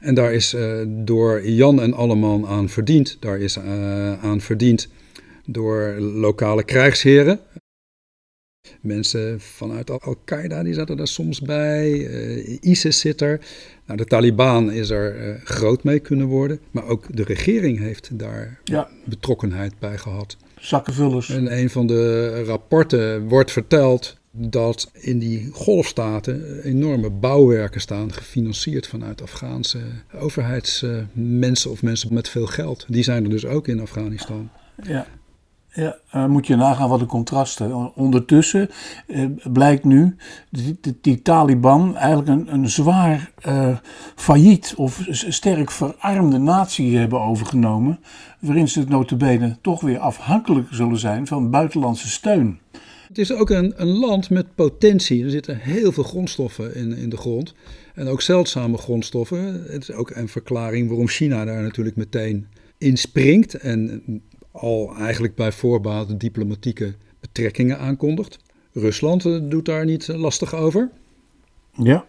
En 0.00 0.14
daar 0.14 0.32
is 0.32 0.54
uh, 0.54 0.82
door 0.86 1.48
Jan 1.48 1.80
en 1.80 1.92
Alleman 1.92 2.46
aan 2.46 2.68
verdiend. 2.68 3.16
Daar 3.20 3.38
is 3.38 3.56
uh, 3.56 4.24
aan 4.24 4.40
verdiend 4.40 4.88
door 5.46 5.94
lokale 6.00 6.64
krijgsheren. 6.64 7.40
Mensen 8.80 9.40
vanuit 9.40 9.90
Al-Qaeda 9.90 10.62
die 10.62 10.74
zaten 10.74 10.96
daar 10.96 11.08
soms 11.08 11.40
bij. 11.40 11.90
Uh, 11.90 12.58
ISIS 12.60 13.00
zit 13.00 13.20
er. 13.20 13.40
Nou, 13.86 13.98
de 13.98 14.04
Taliban 14.04 14.72
is 14.72 14.90
er 14.90 15.28
uh, 15.28 15.34
groot 15.44 15.84
mee 15.84 15.98
kunnen 15.98 16.26
worden. 16.26 16.60
Maar 16.70 16.84
ook 16.84 17.16
de 17.16 17.24
regering 17.24 17.78
heeft 17.78 18.18
daar 18.18 18.60
ja. 18.64 18.88
betrokkenheid 19.04 19.78
bij 19.78 19.98
gehad. 19.98 20.36
Zakkenvullers. 20.56 21.30
In 21.30 21.46
een 21.46 21.70
van 21.70 21.86
de 21.86 22.44
rapporten 22.44 23.28
wordt 23.28 23.50
verteld 23.50 24.16
dat 24.30 24.90
in 24.92 25.18
die 25.18 25.48
golfstaten 25.52 26.62
enorme 26.62 27.10
bouwwerken 27.10 27.80
staan, 27.80 28.12
gefinancierd 28.12 28.86
vanuit 28.86 29.22
Afghaanse 29.22 29.78
overheidsmensen 30.14 31.70
of 31.70 31.82
mensen 31.82 32.14
met 32.14 32.28
veel 32.28 32.46
geld. 32.46 32.84
Die 32.88 33.02
zijn 33.02 33.24
er 33.24 33.30
dus 33.30 33.46
ook 33.46 33.68
in 33.68 33.80
Afghanistan. 33.80 34.50
Ja. 34.82 35.06
Ja, 35.74 35.98
uh, 36.14 36.26
moet 36.26 36.46
je 36.46 36.56
nagaan 36.56 36.88
wat 36.88 36.98
de 36.98 37.06
contrasten. 37.06 37.94
Ondertussen 37.94 38.68
uh, 39.06 39.26
blijkt 39.52 39.84
nu 39.84 40.16
die, 40.50 40.78
die, 41.00 41.22
Taliban 41.22 41.96
eigenlijk 41.96 42.28
een, 42.28 42.52
een 42.54 42.68
zwaar 42.68 43.30
uh, 43.46 43.76
failliet 44.14 44.74
of 44.76 45.06
sterk 45.10 45.70
verarmde 45.70 46.38
natie 46.38 46.96
hebben 46.96 47.20
overgenomen. 47.20 48.00
Waarin 48.38 48.68
ze 48.68 48.80
het 48.80 48.88
notabene 48.88 49.56
toch 49.60 49.80
weer 49.80 49.98
afhankelijk 49.98 50.68
zullen 50.70 50.98
zijn 50.98 51.26
van 51.26 51.50
buitenlandse 51.50 52.08
steun. 52.08 52.58
Het 53.08 53.18
is 53.18 53.32
ook 53.32 53.50
een, 53.50 53.72
een 53.76 53.98
land 53.98 54.30
met 54.30 54.54
potentie. 54.54 55.24
Er 55.24 55.30
zitten 55.30 55.58
heel 55.58 55.92
veel 55.92 56.04
grondstoffen 56.04 56.74
in, 56.74 56.96
in 56.96 57.08
de 57.08 57.16
grond. 57.16 57.54
En 57.94 58.08
ook 58.08 58.22
zeldzame 58.22 58.78
grondstoffen. 58.78 59.64
Het 59.68 59.82
is 59.82 59.92
ook 59.92 60.10
een 60.10 60.28
verklaring 60.28 60.88
waarom 60.88 61.08
China 61.08 61.44
daar 61.44 61.62
natuurlijk 61.62 61.96
meteen 61.96 62.46
in 62.78 62.96
springt. 62.96 63.54
En 63.54 64.02
al 64.52 64.94
eigenlijk 64.96 65.34
bij 65.34 65.52
voorbaat 65.52 66.20
diplomatieke 66.20 66.94
betrekkingen 67.20 67.78
aankondigt. 67.78 68.38
Rusland 68.72 69.22
doet 69.22 69.64
daar 69.64 69.84
niet 69.84 70.08
lastig 70.08 70.54
over. 70.54 70.90
Ja. 71.72 72.06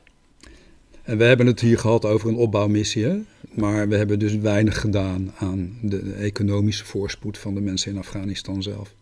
En 1.04 1.18
we 1.18 1.24
hebben 1.24 1.48
het 1.48 1.60
hier 1.60 1.80
gehad 1.80 2.06
over 2.06 2.30
een 2.30 2.36
opbouwmissie, 2.36 3.26
maar 3.54 3.88
we 3.88 3.96
hebben 3.96 4.20
dus 4.20 4.38
weinig 4.38 4.80
gedaan 4.80 5.32
aan 5.38 5.78
de 5.82 6.14
economische 6.14 6.86
voorspoed 6.86 7.38
van 7.38 7.54
de 7.54 7.62
mensen 7.62 7.92
in 7.92 7.98
Afghanistan 7.98 8.64
zelf. 8.64 8.94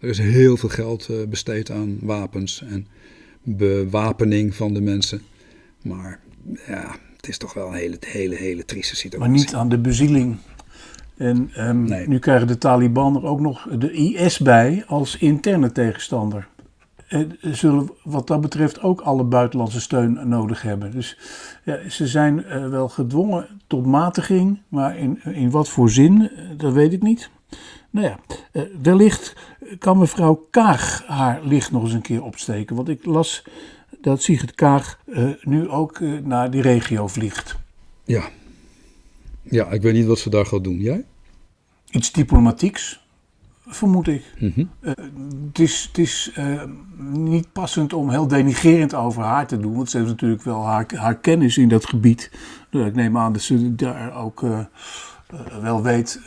Er 0.00 0.08
is 0.08 0.18
heel 0.18 0.56
veel 0.56 0.68
geld 0.68 1.08
eh, 1.08 1.16
besteed 1.28 1.70
aan 1.70 1.98
wapens 2.00 2.62
en 2.62 2.86
bewapening 3.42 4.54
van 4.54 4.74
de 4.74 4.80
mensen. 4.80 5.22
Maar 5.82 6.20
ja, 6.66 6.96
het 7.16 7.28
is 7.28 7.38
toch 7.38 7.52
wel 7.52 7.66
een 7.66 7.74
hele, 7.74 7.96
hele, 8.00 8.34
hele 8.34 8.64
trieste 8.64 8.96
situatie. 8.96 9.28
Maar 9.28 9.38
niet 9.38 9.54
aan 9.54 9.68
de 9.68 9.78
bezieling 9.78 10.36
en 11.16 11.50
um, 11.58 12.08
nu 12.08 12.18
krijgen 12.18 12.46
de 12.46 12.58
Taliban 12.58 13.16
er 13.16 13.24
ook 13.24 13.40
nog 13.40 13.68
de 13.78 13.92
IS 13.92 14.38
bij 14.38 14.84
als 14.86 15.16
interne 15.16 15.72
tegenstander. 15.72 16.48
En 17.08 17.38
zullen 17.40 17.90
wat 18.02 18.26
dat 18.26 18.40
betreft 18.40 18.82
ook 18.82 19.00
alle 19.00 19.24
buitenlandse 19.24 19.80
steun 19.80 20.28
nodig 20.28 20.62
hebben. 20.62 20.90
Dus 20.90 21.18
ja, 21.64 21.88
ze 21.88 22.06
zijn 22.06 22.38
uh, 22.38 22.68
wel 22.68 22.88
gedwongen 22.88 23.46
tot 23.66 23.86
matiging, 23.86 24.60
maar 24.68 24.98
in, 24.98 25.20
in 25.24 25.50
wat 25.50 25.68
voor 25.68 25.90
zin, 25.90 26.20
uh, 26.20 26.28
dat 26.56 26.72
weet 26.72 26.92
ik 26.92 27.02
niet. 27.02 27.30
Nou 27.90 28.06
ja, 28.06 28.18
uh, 28.52 28.62
wellicht 28.82 29.36
kan 29.78 29.98
mevrouw 29.98 30.46
Kaag 30.50 31.04
haar 31.06 31.40
licht 31.42 31.72
nog 31.72 31.82
eens 31.82 31.92
een 31.92 32.00
keer 32.00 32.22
opsteken. 32.22 32.76
Want 32.76 32.88
ik 32.88 33.04
las 33.04 33.44
dat 34.00 34.22
Sigrid 34.22 34.54
Kaag 34.54 34.98
nu 35.40 35.68
ook 35.68 36.00
naar 36.22 36.50
die 36.50 36.62
regio 36.62 37.06
vliegt. 37.06 37.56
Ja, 38.04 38.22
ja, 39.50 39.70
ik 39.70 39.82
weet 39.82 39.94
niet 39.94 40.06
wat 40.06 40.18
ze 40.18 40.30
daar 40.30 40.46
gaat 40.46 40.64
doen. 40.64 40.78
Jij? 40.78 41.04
Iets 41.90 42.12
diplomatieks, 42.12 43.06
vermoed 43.66 44.08
ik. 44.08 44.34
Mhm. 44.38 44.64
Eh, 44.80 44.92
het 45.46 45.58
is, 45.58 45.84
het 45.88 45.98
is 45.98 46.32
uh, 46.38 46.62
niet 47.08 47.52
passend 47.52 47.92
om 47.92 48.10
heel 48.10 48.28
denigerend 48.28 48.94
over 48.94 49.22
haar 49.22 49.46
te 49.46 49.58
doen, 49.58 49.74
want 49.74 49.90
ze 49.90 49.96
heeft 49.96 50.08
natuurlijk 50.08 50.42
wel 50.42 50.66
haar, 50.66 50.86
haar 50.94 51.18
kennis 51.18 51.58
in 51.58 51.68
dat 51.68 51.86
gebied. 51.86 52.30
Dus 52.70 52.86
ik 52.86 52.94
neem 52.94 53.18
aan 53.18 53.32
dat 53.32 53.42
ze 53.42 53.74
daar 53.74 54.16
ook 54.16 54.42
uh, 54.42 54.58
wel 55.60 55.82
weet 55.82 56.20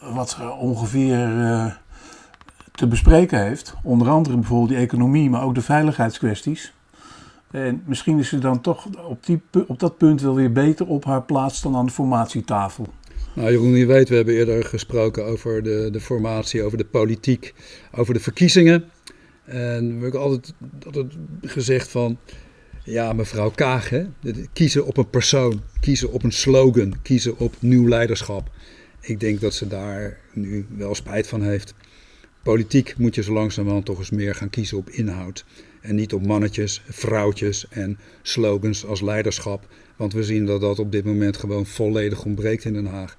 wat 0.00 0.30
ze 0.30 0.50
ongeveer 0.50 1.78
te 2.72 2.86
bespreken 2.86 3.42
heeft. 3.42 3.74
Onder 3.82 4.08
andere 4.08 4.36
bijvoorbeeld 4.36 4.68
die 4.68 4.78
economie, 4.78 5.30
maar 5.30 5.42
ook 5.42 5.54
de 5.54 5.62
veiligheidskwesties. 5.62 6.72
En 7.50 7.82
misschien 7.86 8.18
is 8.18 8.28
ze 8.28 8.38
dan 8.38 8.60
toch 8.60 8.86
op, 9.08 9.26
die, 9.26 9.40
op 9.66 9.78
dat 9.78 9.98
punt 9.98 10.20
wel 10.20 10.34
weer 10.34 10.52
beter 10.52 10.86
op 10.86 11.04
haar 11.04 11.22
plaats 11.22 11.62
dan 11.62 11.76
aan 11.76 11.86
de 11.86 11.92
formatietafel. 11.92 12.86
Nou, 13.34 13.50
Jeroen, 13.50 13.76
je 13.76 13.86
weet, 13.86 14.08
we 14.08 14.14
hebben 14.14 14.34
eerder 14.34 14.64
gesproken 14.64 15.24
over 15.24 15.62
de, 15.62 15.88
de 15.92 16.00
formatie, 16.00 16.62
over 16.62 16.78
de 16.78 16.84
politiek, 16.84 17.54
over 17.92 18.14
de 18.14 18.20
verkiezingen. 18.20 18.84
En 19.44 19.96
we 19.96 20.02
hebben 20.02 20.20
altijd, 20.20 20.54
gezegd 21.40 21.88
van, 21.88 22.18
ja, 22.84 23.12
mevrouw 23.12 23.50
Kaag, 23.50 23.90
kiezen 24.52 24.86
op 24.86 24.96
een 24.96 25.10
persoon, 25.10 25.62
kiezen 25.80 26.12
op 26.12 26.22
een 26.22 26.32
slogan, 26.32 26.94
kiezen 27.02 27.38
op 27.38 27.54
nieuw 27.60 27.88
leiderschap. 27.88 28.50
Ik 29.00 29.20
denk 29.20 29.40
dat 29.40 29.54
ze 29.54 29.66
daar 29.66 30.18
nu 30.32 30.66
wel 30.76 30.94
spijt 30.94 31.26
van 31.26 31.42
heeft. 31.42 31.74
Politiek 32.42 32.94
moet 32.98 33.14
je 33.14 33.22
zo 33.22 33.32
langzamerhand 33.32 33.84
toch 33.84 33.98
eens 33.98 34.10
meer 34.10 34.34
gaan 34.34 34.50
kiezen 34.50 34.78
op 34.78 34.90
inhoud. 34.90 35.44
En 35.80 35.94
niet 35.94 36.12
op 36.12 36.26
mannetjes, 36.26 36.82
vrouwtjes 36.88 37.66
en 37.70 37.98
slogans 38.22 38.86
als 38.86 39.00
leiderschap. 39.00 39.68
Want 39.96 40.12
we 40.12 40.22
zien 40.22 40.46
dat 40.46 40.60
dat 40.60 40.78
op 40.78 40.92
dit 40.92 41.04
moment 41.04 41.36
gewoon 41.36 41.66
volledig 41.66 42.24
ontbreekt 42.24 42.64
in 42.64 42.72
Den 42.72 42.86
Haag. 42.86 43.16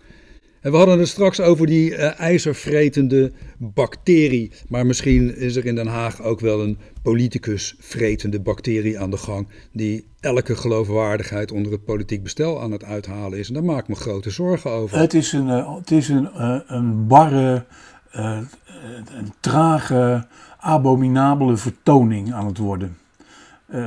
En 0.62 0.72
we 0.72 0.78
hadden 0.78 1.00
het 1.00 1.08
straks 1.08 1.40
over 1.40 1.68
die 1.68 1.92
uh, 1.92 2.20
ijzervretende 2.20 3.32
bacterie. 3.58 4.52
Maar 4.68 4.86
misschien 4.86 5.36
is 5.36 5.56
er 5.56 5.66
in 5.66 5.76
Den 5.76 5.88
Haag 5.88 6.22
ook 6.24 6.40
wel 6.40 6.62
een 6.62 6.78
politicus 7.02 7.76
vretende 7.80 8.40
bacterie 8.40 9.00
aan 9.00 9.12
de 9.12 9.18
gang. 9.18 9.48
Die 9.72 10.06
elke 10.20 10.56
geloofwaardigheid 10.56 11.52
onder 11.52 11.72
het 11.72 11.86
politiek 11.86 12.24
bestel 12.24 12.62
aan 12.62 12.72
het 12.72 12.84
uithalen 12.84 13.40
is. 13.40 13.48
En 13.48 13.54
daar 13.54 13.64
maak 13.64 13.82
ik 13.82 13.88
me 13.88 13.96
grote 13.96 14.30
zorgen 14.30 14.72
over. 14.72 14.98
Het 14.98 15.14
is 15.14 15.32
een, 15.32 15.48
uh, 15.48 15.76
het 15.76 15.92
is 15.92 16.10
een, 16.10 16.30
uh, 16.36 16.60
een 16.68 17.08
barre, 17.08 17.66
een 18.12 19.34
trage, 19.40 20.28
abominabele 20.60 21.58
vertoning 21.58 22.34
aan 22.34 22.46
het 22.46 22.58
worden. 22.58 22.98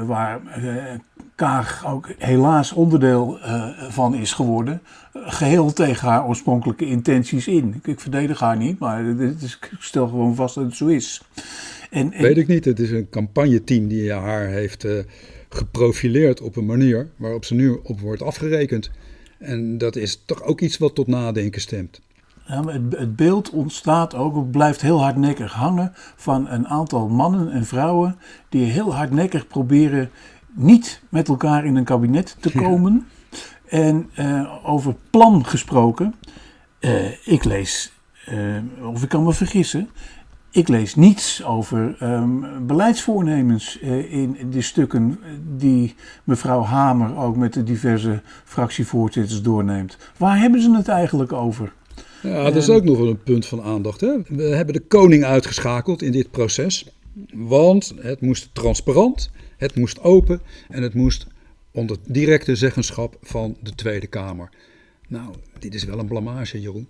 waar 0.07 0.41
Kaag 1.35 1.87
ook 1.87 2.15
helaas 2.19 2.73
onderdeel 2.73 3.39
van 3.89 4.15
is 4.15 4.33
geworden. 4.33 4.83
geheel 5.13 5.73
tegen 5.73 6.09
haar 6.09 6.27
oorspronkelijke 6.27 6.87
intenties 6.87 7.49
in. 7.49 7.81
Ik, 7.83 8.01
verdedig 8.01 8.41
haar 8.41 8.57
niet, 8.57 8.79
maar 8.79 9.05
is, 9.05 9.43
ik 9.43 9.71
stel 9.79 10.09
gewoon 10.09 10.35
vast 10.35 10.55
dat 10.55 10.65
het 10.65 10.75
zo 10.75 10.87
is. 10.87 11.23
En. 11.91 12.11
Weet 12.11 12.37
ik 12.37 12.47
niet. 12.47 12.65
Het 12.65 12.81
is 12.81 12.91
een 12.91 13.09
campagneteam 13.11 13.89
die 13.89 14.13
haar 14.13 14.47
heeft 14.47 14.87
geprofileerd 15.49 16.41
op 16.41 16.57
een 16.57 16.67
manier 16.67 17.09
waarop 17.17 17.45
ze 17.45 17.55
nu 17.55 17.79
op 17.83 18.01
wordt 18.01 18.23
afgerekend. 18.23 18.91
En 19.39 19.79
dat 19.79 19.97
is 19.97 20.23
toch 20.25 20.43
ook 20.43 20.61
iets 20.61 20.79
wat 20.79 20.95
tot 20.95 21.07
nadenken 21.07 21.61
stemt. 21.61 22.01
Ja, 22.47 22.65
het, 22.65 22.83
het, 22.99 23.17
beeld 23.17 23.51
ontstaat 23.51 24.15
ook, 24.15 24.37
het 24.37 24.51
blijft 24.51 24.81
heel 24.81 25.03
hardnekkig 25.03 25.53
hangen 25.53 25.93
van 26.17 26.49
een 26.49 26.69
aantal 26.69 27.09
mannen 27.09 27.53
en 27.53 27.65
vrouwen 27.65 28.17
die 28.49 28.65
heel 28.65 28.95
hardnekkig 28.95 29.47
proberen 29.47 30.11
niet 30.53 31.03
met 31.09 31.29
elkaar 31.29 31.65
in 31.65 31.77
een 31.77 31.85
kabinet 31.85 32.37
te 32.41 32.53
komen. 32.53 33.07
En 33.69 34.11
uh, 34.19 34.53
over 34.63 34.95
plan 35.11 35.47
gesproken, 35.47 36.15
uh, 36.81 37.27
ik 37.27 37.45
lees, 37.45 37.93
uh, 38.29 38.87
of 38.93 39.03
ik 39.03 39.09
kan 39.09 39.23
me 39.23 39.33
vergissen, 39.33 39.89
ik 40.51 40.69
lees 40.69 40.95
niets 40.95 41.45
over 41.45 41.97
um, 42.03 42.67
beleidsvoornemens 42.67 43.79
in 43.79 44.51
de 44.51 44.61
stukken 44.61 45.19
die 45.57 45.95
mevrouw 46.25 46.63
Hamer 46.63 47.17
ook 47.17 47.37
met 47.37 47.53
de 47.53 47.63
diverse 47.63 48.23
fractievoorzitters 48.45 49.43
doorneemt. 49.43 49.97
Waar 50.17 50.39
hebben 50.39 50.63
ze 50.63 50.77
het 50.77 50.89
eigenlijk 50.89 51.33
over? 51.33 51.73
Ja, 52.23 52.45
dat 52.45 52.57
is 52.57 52.69
ook 52.69 52.85
nog 52.85 52.99
een 52.99 53.23
punt 53.23 53.47
van 53.47 53.63
aandacht. 53.63 54.01
Hè? 54.01 54.17
We 54.29 54.43
hebben 54.43 54.75
de 54.75 54.81
koning 54.81 55.25
uitgeschakeld 55.25 56.03
in 56.03 56.13
dit 56.13 56.31
proces. 56.31 56.87
Want 57.35 57.95
het 58.01 58.21
moest 58.21 58.49
transparant, 58.53 59.31
het 59.57 59.75
moest 59.75 60.01
open 60.01 60.41
en 60.69 60.83
het 60.83 60.95
moest 60.95 61.27
onder 61.71 61.97
directe 62.07 62.57
zeggenschap 62.57 63.17
van 63.23 63.57
de 63.61 63.75
Tweede 63.75 64.07
Kamer. 64.07 64.51
Nou, 65.09 65.35
dit 65.59 65.75
is 65.75 65.85
wel 65.85 65.99
een 65.99 66.07
blamage, 66.07 66.61
Jeroen. 66.61 66.89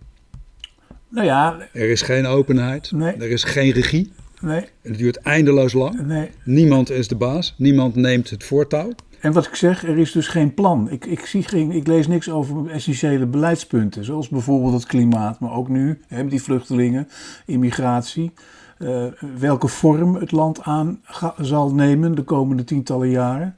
Nou 1.09 1.27
ja. 1.27 1.69
Er 1.73 1.91
is 1.91 2.03
geen 2.03 2.27
openheid, 2.27 2.93
nee. 2.93 3.15
er 3.15 3.31
is 3.31 3.45
geen 3.45 3.71
regie. 3.71 4.13
Nee. 4.41 4.65
Het 4.83 4.99
duurt 4.99 5.17
eindeloos 5.17 5.73
lang. 5.73 6.07
Nee. 6.07 6.29
Niemand 6.45 6.91
is 6.91 7.09
de 7.09 7.15
baas, 7.15 7.55
niemand 7.59 7.95
neemt 7.95 8.31
het 8.31 8.45
voortouw. 8.45 8.93
En 9.23 9.33
wat 9.33 9.47
ik 9.47 9.55
zeg, 9.55 9.85
er 9.85 9.99
is 9.99 10.13
dus 10.13 10.29
geen 10.29 10.55
plan. 10.55 10.91
Ik, 10.91 11.05
ik, 11.05 11.27
zie 11.27 11.43
geen, 11.43 11.71
ik 11.71 11.87
lees 11.87 12.07
niks 12.07 12.31
over 12.31 12.71
essentiële 12.71 13.27
beleidspunten, 13.27 14.05
zoals 14.05 14.29
bijvoorbeeld 14.29 14.73
het 14.73 14.87
klimaat, 14.87 15.41
maar 15.41 15.53
ook 15.53 15.69
nu, 15.69 16.01
hè, 16.09 16.27
die 16.27 16.43
vluchtelingen, 16.43 17.09
immigratie. 17.47 18.33
Uh, 18.79 19.05
welke 19.39 19.69
vorm 19.69 20.15
het 20.15 20.33
land 20.33 20.63
aan 20.63 21.01
zal 21.41 21.75
nemen 21.75 22.15
de 22.15 22.23
komende 22.23 22.65
tientallen 22.65 23.11
jaren. 23.11 23.57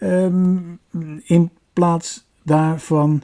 Um, 0.00 0.80
in 1.24 1.50
plaats 1.72 2.26
daarvan 2.42 3.22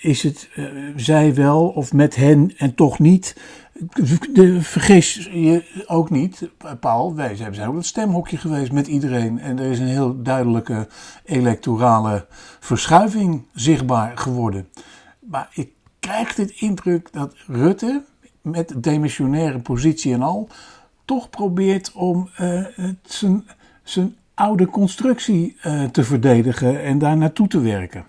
is 0.00 0.22
het 0.22 0.48
uh, 0.56 0.64
zij 0.96 1.34
wel 1.34 1.68
of 1.68 1.92
met 1.92 2.16
hen 2.16 2.52
en 2.56 2.74
toch 2.74 2.98
niet. 2.98 3.36
De, 4.32 4.62
vergis 4.62 5.14
je 5.32 5.84
ook 5.86 6.10
niet, 6.10 6.48
Paul, 6.80 7.14
wij 7.14 7.36
zijn 7.36 7.68
ook 7.68 7.76
het 7.76 7.86
stemhokje 7.86 8.36
geweest 8.36 8.72
met 8.72 8.86
iedereen. 8.86 9.38
En 9.38 9.58
er 9.58 9.70
is 9.70 9.78
een 9.78 9.86
heel 9.86 10.22
duidelijke 10.22 10.88
electorale 11.24 12.26
verschuiving 12.60 13.46
zichtbaar 13.54 14.18
geworden. 14.18 14.68
Maar 15.20 15.48
ik 15.52 15.70
krijg 15.98 16.34
dit 16.34 16.50
indruk 16.50 17.12
dat 17.12 17.34
Rutte, 17.46 18.04
met 18.42 18.74
demissionaire 18.76 19.58
positie 19.58 20.12
en 20.12 20.22
al, 20.22 20.48
toch 21.04 21.30
probeert 21.30 21.92
om 21.92 22.30
uh, 22.40 22.66
zijn, 23.02 23.44
zijn 23.82 24.16
oude 24.34 24.66
constructie 24.66 25.56
uh, 25.64 25.84
te 25.84 26.04
verdedigen 26.04 26.82
en 26.82 26.98
daar 26.98 27.16
naartoe 27.16 27.48
te 27.48 27.60
werken. 27.60 28.04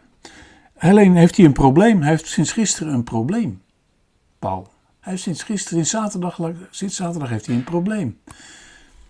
Alleen 0.78 1.16
heeft 1.16 1.38
hij 1.38 1.46
een 1.46 1.54
probleem. 1.54 2.02
Hij 2.02 2.10
heeft 2.10 2.28
sinds 2.28 2.52
gisteren 2.52 2.94
een 2.94 3.04
probleem, 3.04 3.62
Paul. 4.40 4.76
Hij 5.08 5.16
heeft 5.16 5.28
sinds 5.28 5.44
gisteren, 5.44 5.86
zaterdag, 5.86 6.40
sinds 6.70 6.96
zaterdag 6.96 7.30
heeft 7.30 7.46
hij 7.46 7.56
een 7.56 7.64
probleem. 7.64 8.20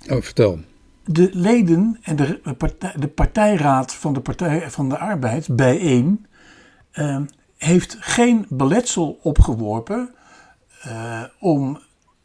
Oh, 0.10 0.22
vertel. 0.22 0.60
De 1.06 1.30
leden 1.34 1.98
en 2.02 2.16
de, 2.16 2.56
partij, 2.58 2.94
de 2.98 3.08
partijraad 3.08 3.94
van 3.94 4.14
de 4.14 4.20
Partij 4.20 4.72
van 4.72 4.90
de 4.90 4.98
Arbeid, 4.98 5.56
bijeen, 5.56 6.26
uh, 6.94 7.20
heeft 7.58 7.98
geen 8.00 8.46
beletsel 8.50 9.20
opgeworpen 9.22 10.10
uh, 10.88 11.24
om 11.40 11.80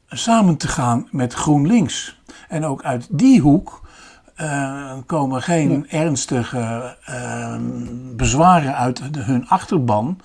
samen 0.09 0.57
te 0.57 0.69
gaan 0.69 1.09
met 1.11 1.33
GroenLinks. 1.33 2.21
En 2.49 2.65
ook 2.65 2.83
uit 2.83 3.07
die 3.11 3.41
hoek 3.41 3.89
uh, 4.41 4.97
komen 5.07 5.43
geen 5.43 5.91
ernstige 5.91 6.97
uh, 7.09 7.57
bezwaren 8.17 8.77
uit 8.77 9.01
hun 9.19 9.49
achterban 9.49 10.21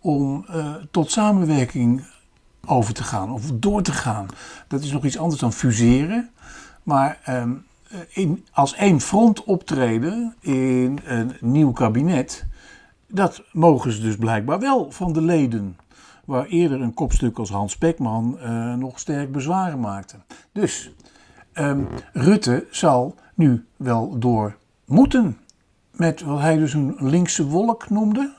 om 0.00 0.46
uh, 0.50 0.74
tot 0.90 1.10
samenwerking 1.10 2.14
over 2.66 2.94
te 2.94 3.02
gaan 3.02 3.32
of 3.32 3.50
door 3.54 3.82
te 3.82 3.92
gaan. 3.92 4.26
Dat 4.68 4.82
is 4.82 4.92
nog 4.92 5.04
iets 5.04 5.18
anders 5.18 5.40
dan 5.40 5.52
fuseren. 5.52 6.30
Maar 6.82 7.20
um, 7.28 7.64
in, 8.08 8.44
als 8.52 8.74
één 8.74 9.00
front 9.00 9.44
optreden 9.44 10.34
in 10.40 10.98
een 11.04 11.32
nieuw 11.40 11.72
kabinet, 11.72 12.46
dat 13.08 13.42
mogen 13.52 13.92
ze 13.92 14.00
dus 14.00 14.16
blijkbaar 14.16 14.60
wel 14.60 14.90
van 14.90 15.12
de 15.12 15.22
leden. 15.22 15.76
Waar 16.24 16.46
eerder 16.46 16.80
een 16.80 16.94
kopstuk 16.94 17.38
als 17.38 17.50
Hans 17.50 17.76
Pekman 17.76 18.38
nog 18.78 18.98
sterk 18.98 19.32
bezwaren 19.32 19.80
maakte. 19.80 20.16
Dus 20.52 20.92
um, 21.54 21.88
Rutte 22.12 22.66
zal 22.70 23.14
nu 23.34 23.64
wel 23.76 24.18
door 24.18 24.56
moeten. 24.84 25.38
Met 25.90 26.22
wat 26.22 26.40
hij 26.40 26.56
dus 26.56 26.74
een 26.74 26.96
linkse 26.98 27.46
wolk 27.46 27.90
noemde. 27.90 28.34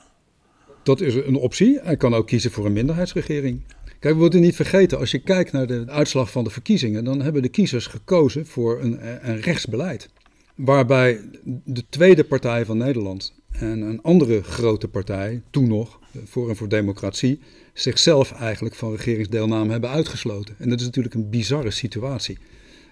Dat 0.82 1.00
is 1.00 1.14
een 1.14 1.36
optie. 1.36 1.80
Hij 1.82 1.96
kan 1.96 2.14
ook 2.14 2.26
kiezen 2.26 2.50
voor 2.50 2.66
een 2.66 2.72
minderheidsregering. 2.72 3.62
Kijk, 3.98 4.14
we 4.14 4.20
moeten 4.20 4.40
niet 4.40 4.56
vergeten, 4.56 4.98
als 4.98 5.10
je 5.10 5.18
kijkt 5.18 5.52
naar 5.52 5.66
de 5.66 5.84
uitslag 5.86 6.30
van 6.30 6.44
de 6.44 6.50
verkiezingen, 6.50 7.04
dan 7.04 7.20
hebben 7.20 7.42
de 7.42 7.48
kiezers 7.48 7.86
gekozen 7.86 8.46
voor 8.46 8.80
een, 8.80 8.98
een 9.30 9.40
rechtsbeleid. 9.40 10.08
Waarbij 10.54 11.20
de 11.64 11.84
tweede 11.88 12.24
partij 12.24 12.64
van 12.64 12.78
Nederland 12.78 13.34
en 13.50 13.80
een 13.80 14.02
andere 14.02 14.42
grote 14.42 14.88
partij, 14.88 15.42
toen 15.50 15.68
nog, 15.68 15.98
Forum 16.26 16.56
voor 16.56 16.68
Democratie, 16.68 17.40
zichzelf 17.72 18.32
eigenlijk 18.32 18.74
van 18.74 18.94
regeringsdeelname 18.94 19.70
hebben 19.70 19.90
uitgesloten. 19.90 20.54
En 20.58 20.68
dat 20.68 20.80
is 20.80 20.86
natuurlijk 20.86 21.14
een 21.14 21.30
bizarre 21.30 21.70
situatie. 21.70 22.38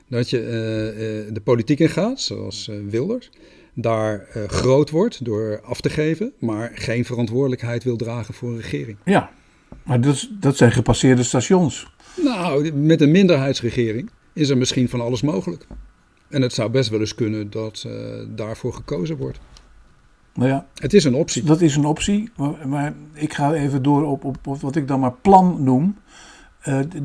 Dat 0.08 0.30
je 0.30 0.40
uh, 0.40 1.34
de 1.34 1.40
politiek 1.44 1.80
ingaat, 1.80 2.20
zoals 2.20 2.70
Wilders, 2.88 3.30
daar 3.74 4.28
groot 4.46 4.90
wordt 4.90 5.24
door 5.24 5.60
af 5.60 5.80
te 5.80 5.90
geven, 5.90 6.32
maar 6.38 6.70
geen 6.74 7.04
verantwoordelijkheid 7.04 7.84
wil 7.84 7.96
dragen 7.96 8.34
voor 8.34 8.50
een 8.50 8.60
regering. 8.60 8.98
Ja, 9.04 9.30
maar 9.82 10.00
dat, 10.00 10.28
dat 10.30 10.56
zijn 10.56 10.72
gepasseerde 10.72 11.22
stations. 11.22 11.86
Nou, 12.22 12.72
met 12.72 13.00
een 13.00 13.10
minderheidsregering 13.10 14.10
is 14.32 14.48
er 14.48 14.58
misschien 14.58 14.88
van 14.88 15.00
alles 15.00 15.22
mogelijk. 15.22 15.66
En 16.28 16.42
het 16.42 16.52
zou 16.52 16.70
best 16.70 16.90
wel 16.90 17.00
eens 17.00 17.14
kunnen 17.14 17.50
dat 17.50 17.86
daarvoor 18.28 18.72
gekozen 18.72 19.16
wordt. 19.16 19.38
Nou 20.34 20.48
ja, 20.48 20.66
het 20.74 20.94
is 20.94 21.04
een 21.04 21.14
optie. 21.14 21.42
Dat 21.42 21.60
is 21.60 21.76
een 21.76 21.84
optie, 21.84 22.30
maar, 22.36 22.68
maar 22.68 22.94
ik 23.12 23.34
ga 23.34 23.52
even 23.52 23.82
door 23.82 24.04
op, 24.04 24.24
op, 24.24 24.46
op, 24.46 24.60
wat 24.60 24.76
ik 24.76 24.88
dan 24.88 25.00
maar 25.00 25.12
plan 25.12 25.62
noem. 25.62 25.96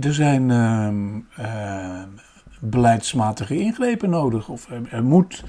er 0.02 0.14
zijn 0.14 0.52
ehm, 0.52 1.20
beleidsmatige 2.60 3.58
ingrepen 3.58 4.10
nodig. 4.10 4.50
Of 4.50 4.70
er, 4.70 4.82
er 4.90 5.04
moet, 5.04 5.44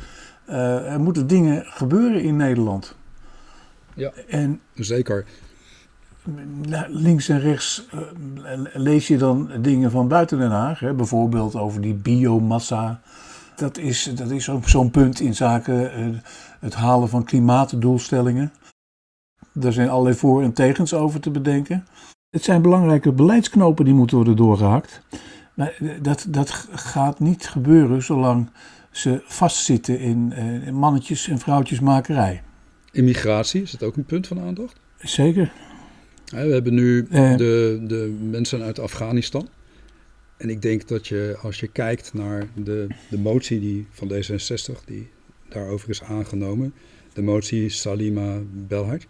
er 0.46 1.00
moeten 1.00 1.26
dingen 1.26 1.64
gebeuren 1.66 2.22
in 2.22 2.36
Nederland. 2.36 2.96
Ja, 3.94 4.12
en, 4.28 4.60
zeker. 4.74 5.24
Links 6.88 7.28
en 7.28 7.40
rechts 7.40 7.86
uh, 7.94 8.00
lees 8.72 9.06
je 9.06 9.18
dan 9.18 9.50
dingen 9.60 9.90
van 9.90 10.08
buiten 10.08 10.38
Den 10.38 10.50
Haag. 10.50 10.80
Hè? 10.80 10.94
Bijvoorbeeld 10.94 11.56
over 11.56 11.80
die 11.80 11.94
biomassa. 11.94 13.00
Dat 13.56 13.78
is, 13.78 14.10
dat 14.14 14.30
is 14.30 14.48
ook 14.48 14.68
zo'n 14.68 14.90
punt 14.90 15.20
in 15.20 15.34
zaken 15.34 16.00
uh, 16.00 16.16
het 16.60 16.74
halen 16.74 17.08
van 17.08 17.24
klimaatdoelstellingen. 17.24 18.52
Daar 19.52 19.72
zijn 19.72 19.88
allerlei 19.88 20.16
voor- 20.16 20.42
en 20.42 20.52
tegens 20.52 20.94
over 20.94 21.20
te 21.20 21.30
bedenken. 21.30 21.86
Het 22.30 22.44
zijn 22.44 22.62
belangrijke 22.62 23.12
beleidsknopen 23.12 23.84
die 23.84 23.94
moeten 23.94 24.16
worden 24.16 24.36
doorgehakt. 24.36 25.02
Maar 25.54 25.78
dat, 26.02 26.26
dat 26.28 26.50
gaat 26.70 27.20
niet 27.20 27.48
gebeuren 27.48 28.02
zolang 28.02 28.50
ze 28.90 29.22
vastzitten 29.24 29.98
in, 29.98 30.32
in 30.64 30.74
mannetjes- 30.74 31.28
en 31.28 31.38
vrouwtjesmakerij. 31.38 32.42
Immigratie, 32.92 33.62
is 33.62 33.72
het 33.72 33.82
ook 33.82 33.96
een 33.96 34.04
punt 34.04 34.26
van 34.26 34.40
aandacht? 34.40 34.80
Zeker. 34.98 35.52
We 36.32 36.52
hebben 36.52 36.74
nu 36.74 37.06
de, 37.36 37.80
de 37.86 38.14
mensen 38.30 38.62
uit 38.62 38.78
Afghanistan. 38.78 39.48
En 40.36 40.50
ik 40.50 40.62
denk 40.62 40.88
dat 40.88 41.06
je, 41.06 41.36
als 41.42 41.60
je 41.60 41.66
kijkt 41.66 42.14
naar 42.14 42.48
de, 42.54 42.86
de 43.10 43.18
motie 43.18 43.60
die, 43.60 43.86
van 43.90 44.12
D66, 44.12 44.84
die 44.84 45.08
daarover 45.48 45.90
is 45.90 46.02
aangenomen, 46.02 46.74
de 47.12 47.22
motie 47.22 47.68
Salima 47.68 48.40
Belhaj, 48.52 49.00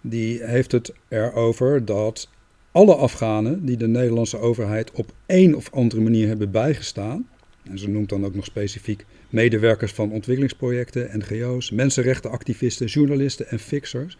die 0.00 0.44
heeft 0.44 0.72
het 0.72 0.92
erover 1.08 1.84
dat 1.84 2.28
alle 2.72 2.94
Afghanen 2.94 3.64
die 3.64 3.76
de 3.76 3.88
Nederlandse 3.88 4.38
overheid 4.38 4.90
op 4.90 5.12
één 5.26 5.54
of 5.54 5.72
andere 5.72 6.00
manier 6.00 6.26
hebben 6.26 6.50
bijgestaan, 6.50 7.28
en 7.62 7.78
ze 7.78 7.88
noemt 7.88 8.08
dan 8.08 8.24
ook 8.24 8.34
nog 8.34 8.44
specifiek 8.44 9.04
medewerkers 9.30 9.92
van 9.92 10.12
ontwikkelingsprojecten, 10.12 11.10
NGO's, 11.18 11.70
mensenrechtenactivisten, 11.70 12.86
journalisten 12.86 13.48
en 13.48 13.58
fixers, 13.58 14.18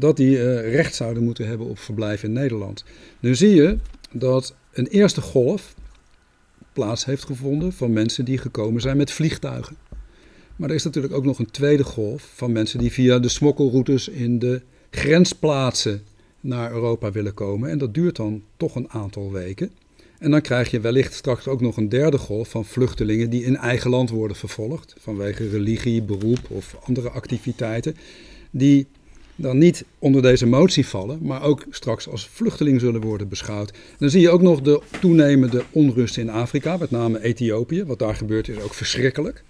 dat 0.00 0.16
die 0.16 0.36
uh, 0.36 0.72
recht 0.74 0.94
zouden 0.94 1.22
moeten 1.22 1.46
hebben 1.46 1.66
op 1.66 1.78
verblijf 1.78 2.22
in 2.22 2.32
Nederland. 2.32 2.84
Nu 3.20 3.34
zie 3.34 3.54
je 3.54 3.78
dat 4.12 4.54
een 4.72 4.86
eerste 4.86 5.20
golf 5.20 5.74
plaats 6.72 7.04
heeft 7.04 7.24
gevonden 7.24 7.72
van 7.72 7.92
mensen 7.92 8.24
die 8.24 8.38
gekomen 8.38 8.80
zijn 8.80 8.96
met 8.96 9.10
vliegtuigen. 9.10 9.76
Maar 10.56 10.68
er 10.68 10.74
is 10.74 10.84
natuurlijk 10.84 11.14
ook 11.14 11.24
nog 11.24 11.38
een 11.38 11.50
tweede 11.50 11.84
golf 11.84 12.30
van 12.34 12.52
mensen 12.52 12.78
die 12.78 12.92
via 12.92 13.18
de 13.18 13.28
smokkelroutes 13.28 14.08
in 14.08 14.38
de 14.38 14.62
grensplaatsen 14.90 16.02
naar 16.40 16.72
Europa 16.72 17.12
willen 17.12 17.34
komen. 17.34 17.70
En 17.70 17.78
dat 17.78 17.94
duurt 17.94 18.16
dan 18.16 18.42
toch 18.56 18.74
een 18.74 18.90
aantal 18.90 19.32
weken. 19.32 19.70
En 20.18 20.30
dan 20.30 20.40
krijg 20.40 20.70
je 20.70 20.80
wellicht 20.80 21.14
straks 21.14 21.48
ook 21.48 21.60
nog 21.60 21.76
een 21.76 21.88
derde 21.88 22.18
golf 22.18 22.48
van 22.48 22.64
vluchtelingen 22.64 23.30
die 23.30 23.44
in 23.44 23.56
eigen 23.56 23.90
land 23.90 24.10
worden 24.10 24.36
vervolgd. 24.36 24.94
Vanwege 24.98 25.48
religie, 25.48 26.02
beroep 26.02 26.50
of 26.50 26.76
andere 26.84 27.10
activiteiten. 27.10 27.96
Die 28.50 28.86
dan 29.40 29.58
niet 29.58 29.84
onder 29.98 30.22
deze 30.22 30.46
motie 30.46 30.86
vallen, 30.86 31.18
maar 31.22 31.42
ook 31.42 31.64
straks 31.70 32.08
als 32.08 32.28
vluchteling 32.28 32.80
zullen 32.80 33.00
worden 33.00 33.28
beschouwd. 33.28 33.72
Dan 33.98 34.10
zie 34.10 34.20
je 34.20 34.30
ook 34.30 34.42
nog 34.42 34.60
de 34.60 34.82
toenemende 35.00 35.64
onrust 35.70 36.16
in 36.16 36.30
Afrika, 36.30 36.76
met 36.76 36.90
name 36.90 37.22
Ethiopië. 37.22 37.84
Wat 37.84 37.98
daar 37.98 38.14
gebeurt 38.14 38.48
is 38.48 38.60
ook 38.60 38.74
verschrikkelijk. 38.74 39.42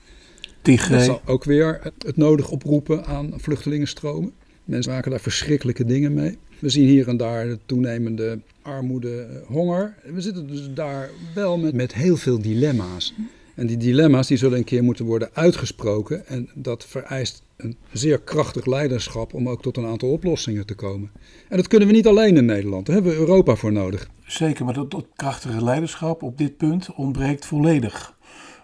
Tigray. 0.62 0.96
Dat 0.96 1.06
zal 1.06 1.20
ook 1.24 1.44
weer 1.44 1.80
het 2.06 2.16
nodig 2.16 2.50
oproepen 2.50 3.04
aan 3.04 3.32
vluchtelingenstromen. 3.36 4.32
Mensen 4.64 4.92
maken 4.92 5.10
daar 5.10 5.20
verschrikkelijke 5.20 5.84
dingen 5.84 6.14
mee. 6.14 6.38
We 6.58 6.68
zien 6.68 6.86
hier 6.86 7.08
en 7.08 7.16
daar 7.16 7.46
de 7.46 7.58
toenemende 7.66 8.38
armoede, 8.62 9.42
honger. 9.46 9.94
We 10.04 10.20
zitten 10.20 10.46
dus 10.46 10.68
daar 10.74 11.10
wel 11.34 11.58
met, 11.58 11.74
met 11.74 11.94
heel 11.94 12.16
veel 12.16 12.42
dilemma's. 12.42 13.14
En 13.54 13.66
die 13.66 13.76
dilemma's 13.76 14.26
die 14.26 14.36
zullen 14.36 14.58
een 14.58 14.64
keer 14.64 14.82
moeten 14.82 15.04
worden 15.04 15.30
uitgesproken. 15.32 16.26
En 16.26 16.48
dat 16.54 16.86
vereist 16.86 17.42
een 17.62 17.76
zeer 17.92 18.20
krachtig 18.20 18.66
leiderschap 18.66 19.34
om 19.34 19.48
ook 19.48 19.62
tot 19.62 19.76
een 19.76 19.86
aantal 19.86 20.10
oplossingen 20.10 20.66
te 20.66 20.74
komen. 20.74 21.10
En 21.48 21.56
dat 21.56 21.68
kunnen 21.68 21.88
we 21.88 21.94
niet 21.94 22.06
alleen 22.06 22.36
in 22.36 22.44
Nederland. 22.44 22.86
Daar 22.86 22.94
hebben 22.94 23.12
we 23.12 23.18
Europa 23.18 23.54
voor 23.54 23.72
nodig. 23.72 24.08
Zeker, 24.26 24.64
maar 24.64 24.74
dat, 24.74 24.90
dat 24.90 25.06
krachtige 25.16 25.64
leiderschap 25.64 26.22
op 26.22 26.38
dit 26.38 26.56
punt 26.56 26.94
ontbreekt 26.94 27.46
volledig. 27.46 28.18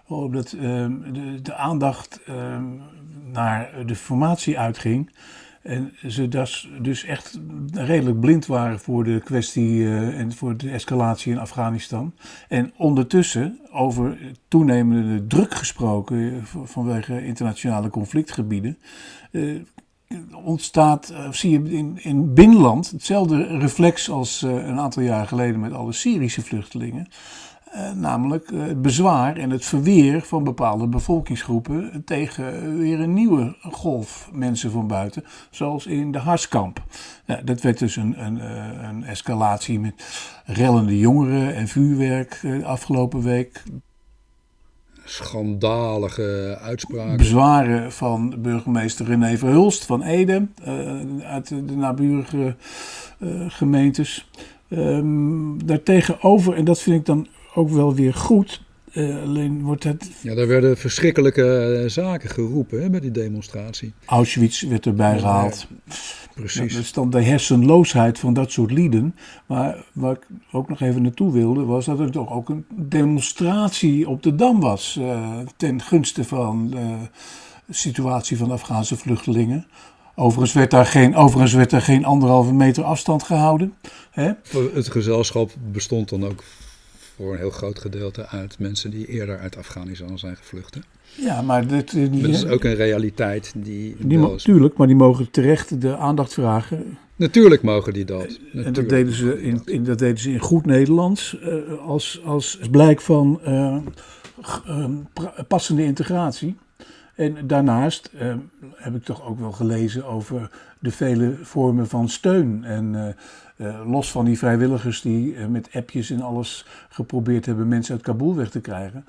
Omdat 0.07 0.51
uh, 0.51 0.61
de, 0.61 1.41
de, 1.41 1.53
aandacht 1.53 2.19
uh, 2.29 2.63
naar 3.31 3.83
de 3.85 3.95
formatie 3.95 4.59
uitging. 4.59 5.11
En 5.67 5.93
ze 6.07 6.27
dus, 6.81 7.03
echt 7.03 7.39
redelijk 7.73 8.19
blind 8.19 8.45
waren 8.45 8.79
voor 8.79 9.03
de 9.03 9.21
kwestie 9.23 9.69
uh, 9.69 10.19
en 10.19 10.33
voor 10.33 10.57
de 10.57 10.69
escalatie 10.69 11.31
in 11.31 11.39
Afghanistan. 11.39 12.13
En 12.47 12.73
ondertussen 12.77 13.59
over 13.71 14.17
toenemende 14.47 15.27
druk 15.27 15.53
gesproken 15.53 16.17
uh, 16.17 16.41
vanwege 16.63 17.25
internationale 17.25 17.89
conflictgebieden. 17.89 18.77
Uh, 19.31 19.61
ontstaat, 20.43 21.13
zie 21.31 21.51
je 21.51 21.71
in, 21.71 21.99
in 22.01 22.33
binnenland 22.33 22.91
hetzelfde 22.91 23.57
reflex 23.57 24.09
als 24.09 24.41
een 24.41 24.79
aantal 24.79 25.03
jaar 25.03 25.27
geleden 25.27 25.59
met 25.59 25.73
alle 25.73 25.93
Syrische 25.93 26.41
vluchtelingen. 26.41 27.07
Uh, 27.75 27.91
namelijk 27.91 28.51
uh, 28.51 28.65
het 28.65 28.81
bezwaar 28.81 29.37
en 29.37 29.49
het 29.49 29.65
verweer 29.65 30.21
van 30.21 30.43
bepaalde 30.43 30.87
bevolkingsgroepen 30.87 32.03
tegen 32.05 32.77
weer 32.77 32.99
een 32.99 33.13
nieuwe 33.13 33.55
golf 33.61 34.29
mensen 34.33 34.71
van 34.71 34.87
buiten, 34.87 35.23
zoals 35.49 35.85
in 35.85 36.11
de 36.11 36.17
Harskamp. 36.17 36.83
Ja, 37.25 37.41
dat 37.41 37.61
werd 37.61 37.79
dus 37.79 37.95
een, 37.95 38.25
een, 38.25 38.39
een, 38.87 39.03
escalatie 39.03 39.79
met 39.79 39.93
rellende 40.45 40.97
jongeren 40.97 41.55
en 41.55 41.67
vuurwerk 41.67 42.41
uh, 42.43 42.65
afgelopen 42.65 43.21
week. 43.21 43.63
Schandalige 45.03 46.57
uitspraken. 46.61 47.17
Bezwaren 47.17 47.91
van 47.91 48.35
burgemeester 48.41 49.05
René 49.05 49.37
Verhulst 49.37 49.85
van 49.85 50.01
Ede 50.01 50.47
uit 51.23 51.47
de 51.47 51.75
naburige 51.75 52.55
gemeentes. 53.47 54.29
Um, 54.69 55.65
daartegenover, 55.65 56.53
en 56.53 56.65
dat 56.65 56.79
vind 56.79 56.99
ik 56.99 57.05
dan 57.05 57.27
ook 57.57 57.69
wel 57.69 57.95
weer 57.95 58.13
goed. 58.13 58.65
Uh, 58.93 59.21
alleen 59.21 59.61
wordt 59.61 59.83
het. 59.83 60.11
Ja, 60.21 60.35
daar 60.35 60.47
werden 60.47 60.77
verschrikkelijke 60.77 61.79
uh, 61.83 61.89
zaken 61.89 62.29
geroepen 62.29 62.81
hè, 62.81 62.89
met 62.89 63.01
die 63.01 63.11
demonstratie. 63.11 63.93
Auschwitz 64.05 64.61
werd 64.61 64.85
erbij 64.85 65.13
ja, 65.13 65.19
gehaald. 65.19 65.67
Precies. 66.35 66.73
dat 66.73 66.83
is 66.83 66.91
dan 66.91 67.09
de 67.09 67.21
hersenloosheid 67.21 68.19
van 68.19 68.33
dat 68.33 68.51
soort 68.51 68.71
lieden. 68.71 69.15
Maar 69.45 69.85
waar 69.93 70.13
ik 70.13 70.27
ook 70.51 70.69
nog 70.69 70.81
even 70.81 71.01
naartoe 71.01 71.31
wilde, 71.31 71.63
was 71.63 71.85
dat 71.85 71.99
er 71.99 72.11
toch 72.11 72.31
ook 72.31 72.49
een 72.49 72.65
demonstratie 72.75 74.09
op 74.09 74.23
de 74.23 74.35
dam 74.35 74.59
was. 74.59 74.97
Uh, 74.99 75.37
ten 75.57 75.81
gunste 75.81 76.23
van 76.23 76.69
de 76.69 76.95
situatie 77.69 78.37
van 78.37 78.47
de 78.47 78.53
Afghaanse 78.53 78.97
vluchtelingen. 78.97 79.67
Overigens 80.15 80.53
werd 80.53 80.71
daar 80.71 80.85
geen, 80.85 81.15
overigens 81.15 81.53
werd 81.53 81.69
daar 81.69 81.81
geen 81.81 82.05
anderhalve 82.05 82.53
meter 82.53 82.83
afstand 82.83 83.23
gehouden. 83.23 83.73
Hè? 84.11 84.31
Het 84.73 84.91
gezelschap 84.91 85.51
bestond 85.71 86.09
dan 86.09 86.25
ook 86.25 86.43
voor 87.17 87.31
een 87.31 87.37
heel 87.37 87.49
groot 87.49 87.79
gedeelte 87.79 88.27
uit 88.27 88.59
mensen 88.59 88.91
die 88.91 89.05
eerder 89.05 89.39
uit 89.39 89.57
Afghanistan 89.57 90.19
zijn 90.19 90.35
gevlucht. 90.35 90.75
Hè? 90.75 90.81
Ja, 91.25 91.41
maar 91.41 91.67
dit, 91.67 91.91
die, 91.91 92.21
dat 92.21 92.31
is 92.31 92.45
ook 92.45 92.63
een 92.63 92.75
realiteit 92.75 93.53
die. 93.55 93.95
die 93.99 94.17
Natuurlijk, 94.17 94.77
maar 94.77 94.87
die 94.87 94.95
mogen 94.95 95.31
terecht 95.31 95.81
de 95.81 95.97
aandacht 95.97 96.33
vragen. 96.33 96.97
Natuurlijk 97.15 97.61
mogen 97.61 97.93
die 97.93 98.05
dat. 98.05 98.27
Natuurlijk 98.27 98.65
en 98.65 98.73
dat 98.73 98.89
deden, 98.89 99.13
ze 99.13 99.41
in, 99.41 99.61
in, 99.65 99.83
dat 99.83 99.99
deden 99.99 100.17
ze 100.17 100.31
in 100.31 100.39
goed 100.39 100.65
Nederlands 100.65 101.37
uh, 101.43 101.79
als, 101.87 102.21
als 102.25 102.59
blijk 102.71 103.01
van 103.01 103.39
uh, 103.47 103.77
passende 105.47 105.83
integratie. 105.83 106.55
En 107.17 107.47
daarnaast 107.47 108.11
heb 108.75 108.95
ik 108.95 109.03
toch 109.03 109.25
ook 109.25 109.39
wel 109.39 109.51
gelezen 109.51 110.05
over 110.05 110.49
de 110.79 110.91
vele 110.91 111.35
vormen 111.41 111.87
van 111.87 112.09
steun. 112.09 112.63
En 112.63 113.15
uh, 113.57 113.81
los 113.91 114.11
van 114.11 114.25
die 114.25 114.37
vrijwilligers 114.37 115.01
die 115.01 115.35
met 115.35 115.69
appjes 115.73 116.09
en 116.09 116.21
alles 116.21 116.65
geprobeerd 116.89 117.45
hebben 117.45 117.67
mensen 117.67 117.93
uit 117.93 118.03
Kabul 118.03 118.35
weg 118.35 118.49
te 118.49 118.61
krijgen, 118.61 119.05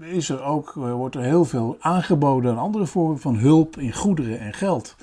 is 0.00 0.28
er 0.28 0.42
ook, 0.42 0.72
wordt 0.72 1.14
er 1.14 1.22
heel 1.22 1.44
veel 1.44 1.76
aangeboden 1.80 2.50
aan 2.50 2.58
andere 2.58 2.86
vormen 2.86 3.18
van 3.18 3.36
hulp 3.36 3.78
in 3.78 3.92
goederen 3.92 4.38
en 4.38 4.54
geld. 4.54 4.96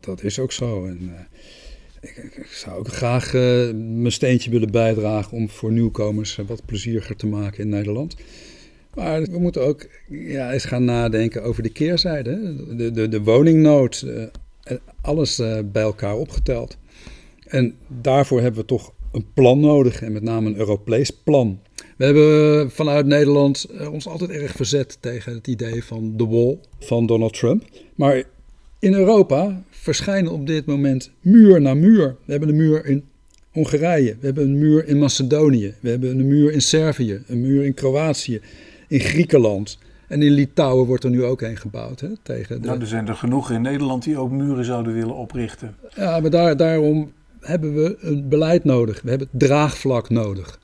Dat 0.00 0.22
is 0.22 0.38
ook 0.38 0.52
zo. 0.52 0.86
En, 0.86 1.28
ik, 2.00 2.16
ik, 2.16 2.46
zou 2.46 2.78
ook 2.78 2.88
graag 2.88 3.32
mijn 3.72 4.12
steentje 4.12 4.50
willen 4.50 4.70
bijdragen 4.70 5.32
om 5.32 5.48
voor 5.48 5.72
nieuwkomers 5.72 6.36
wat 6.36 6.64
plezieriger 6.64 7.16
te 7.16 7.26
maken 7.26 7.58
in 7.58 7.68
Nederland. 7.68 8.16
Maar 8.94 9.22
we 9.22 9.38
moeten 9.38 9.62
ook 9.62 9.86
ja, 10.08 10.52
eens 10.52 10.64
gaan 10.64 10.84
nadenken 10.84 11.42
over 11.42 11.62
de 11.62 11.72
keerzijde. 11.72 12.56
De, 12.76 12.90
de, 12.90 13.08
de 13.08 13.22
woningnood, 13.22 14.06
alles 15.00 15.42
bij 15.72 15.82
elkaar 15.82 16.16
opgeteld. 16.16 16.76
En 17.46 17.74
daarvoor 18.00 18.40
hebben 18.40 18.60
we 18.60 18.66
toch 18.66 18.92
een 19.12 19.26
plan 19.34 19.60
nodig 19.60 20.02
en 20.02 20.12
met 20.12 20.22
name 20.22 20.48
een 20.48 20.56
Europees 20.56 21.10
plan. 21.10 21.60
We 21.96 22.04
hebben 22.04 22.70
vanuit 22.70 23.06
Nederland 23.06 23.64
eh, 23.64 23.92
ons 23.92 24.08
altijd 24.08 24.30
erg 24.30 24.52
verzet 24.52 24.98
tegen 25.00 25.34
het 25.34 25.46
idee 25.46 25.84
van 25.84 26.16
de 26.16 26.26
wall 26.26 26.58
van 26.78 27.06
Donald 27.06 27.34
Trump. 27.34 27.64
Maar 27.94 28.22
in 28.78 28.94
Europa 28.94 29.62
verschijnen 29.70 30.32
op 30.32 30.46
dit 30.46 30.66
moment 30.66 31.10
muur 31.20 31.60
na 31.60 31.74
muur. 31.74 32.16
We 32.24 32.30
hebben 32.30 32.48
een 32.48 32.56
muur 32.56 32.86
in 32.86 33.04
Hongarije, 33.50 34.16
we 34.20 34.26
hebben 34.26 34.44
een 34.44 34.58
muur 34.58 34.86
in 34.86 34.98
Macedonië, 34.98 35.74
we 35.80 35.88
hebben 35.88 36.10
een 36.10 36.26
muur 36.26 36.52
in 36.52 36.62
Servië, 36.62 37.22
een 37.26 37.40
muur 37.40 37.64
in 37.64 37.74
Kroatië, 37.74 38.40
in 38.92 39.00
Griekenland. 39.00 39.78
En 40.08 40.22
in 40.22 40.30
Litouwen 40.30 40.86
wordt 40.86 41.04
er 41.04 41.10
nu 41.10 41.24
ook 41.24 41.40
een 41.40 41.56
gebouwd. 41.56 42.00
Hè, 42.00 42.08
tegen 42.22 42.62
de... 42.62 42.66
Nou, 42.66 42.80
er 42.80 42.86
zijn 42.86 43.08
er 43.08 43.14
genoeg 43.14 43.50
in 43.50 43.62
Nederland 43.62 44.02
die 44.02 44.18
ook 44.18 44.30
muren 44.30 44.64
zouden 44.64 44.92
willen 44.92 45.14
oprichten. 45.14 45.76
Ja, 45.94 46.20
maar 46.20 46.30
daar, 46.30 46.56
daarom 46.56 47.12
hebben 47.40 47.74
we 47.74 47.96
een 48.00 48.28
beleid 48.28 48.64
nodig. 48.64 49.02
We 49.02 49.10
hebben 49.10 49.28
draagvlak 49.30 50.10
nodig. 50.10 50.58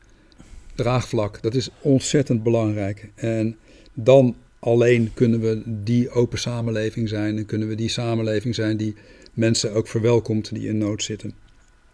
Draagvlak, 0.74 1.42
dat 1.42 1.54
is 1.54 1.70
ontzettend 1.80 2.42
belangrijk. 2.42 3.10
En 3.14 3.56
dan 3.94 4.34
alleen 4.58 5.10
kunnen 5.14 5.40
we 5.40 5.62
die 5.66 6.10
open 6.10 6.38
samenleving 6.38 7.08
zijn 7.08 7.36
en 7.36 7.46
kunnen 7.46 7.68
we 7.68 7.74
die 7.74 7.88
samenleving 7.88 8.54
zijn 8.54 8.76
die 8.76 8.94
mensen 9.34 9.72
ook 9.72 9.88
verwelkomt 9.88 10.54
die 10.54 10.68
in 10.68 10.78
nood 10.78 11.02
zitten. 11.02 11.34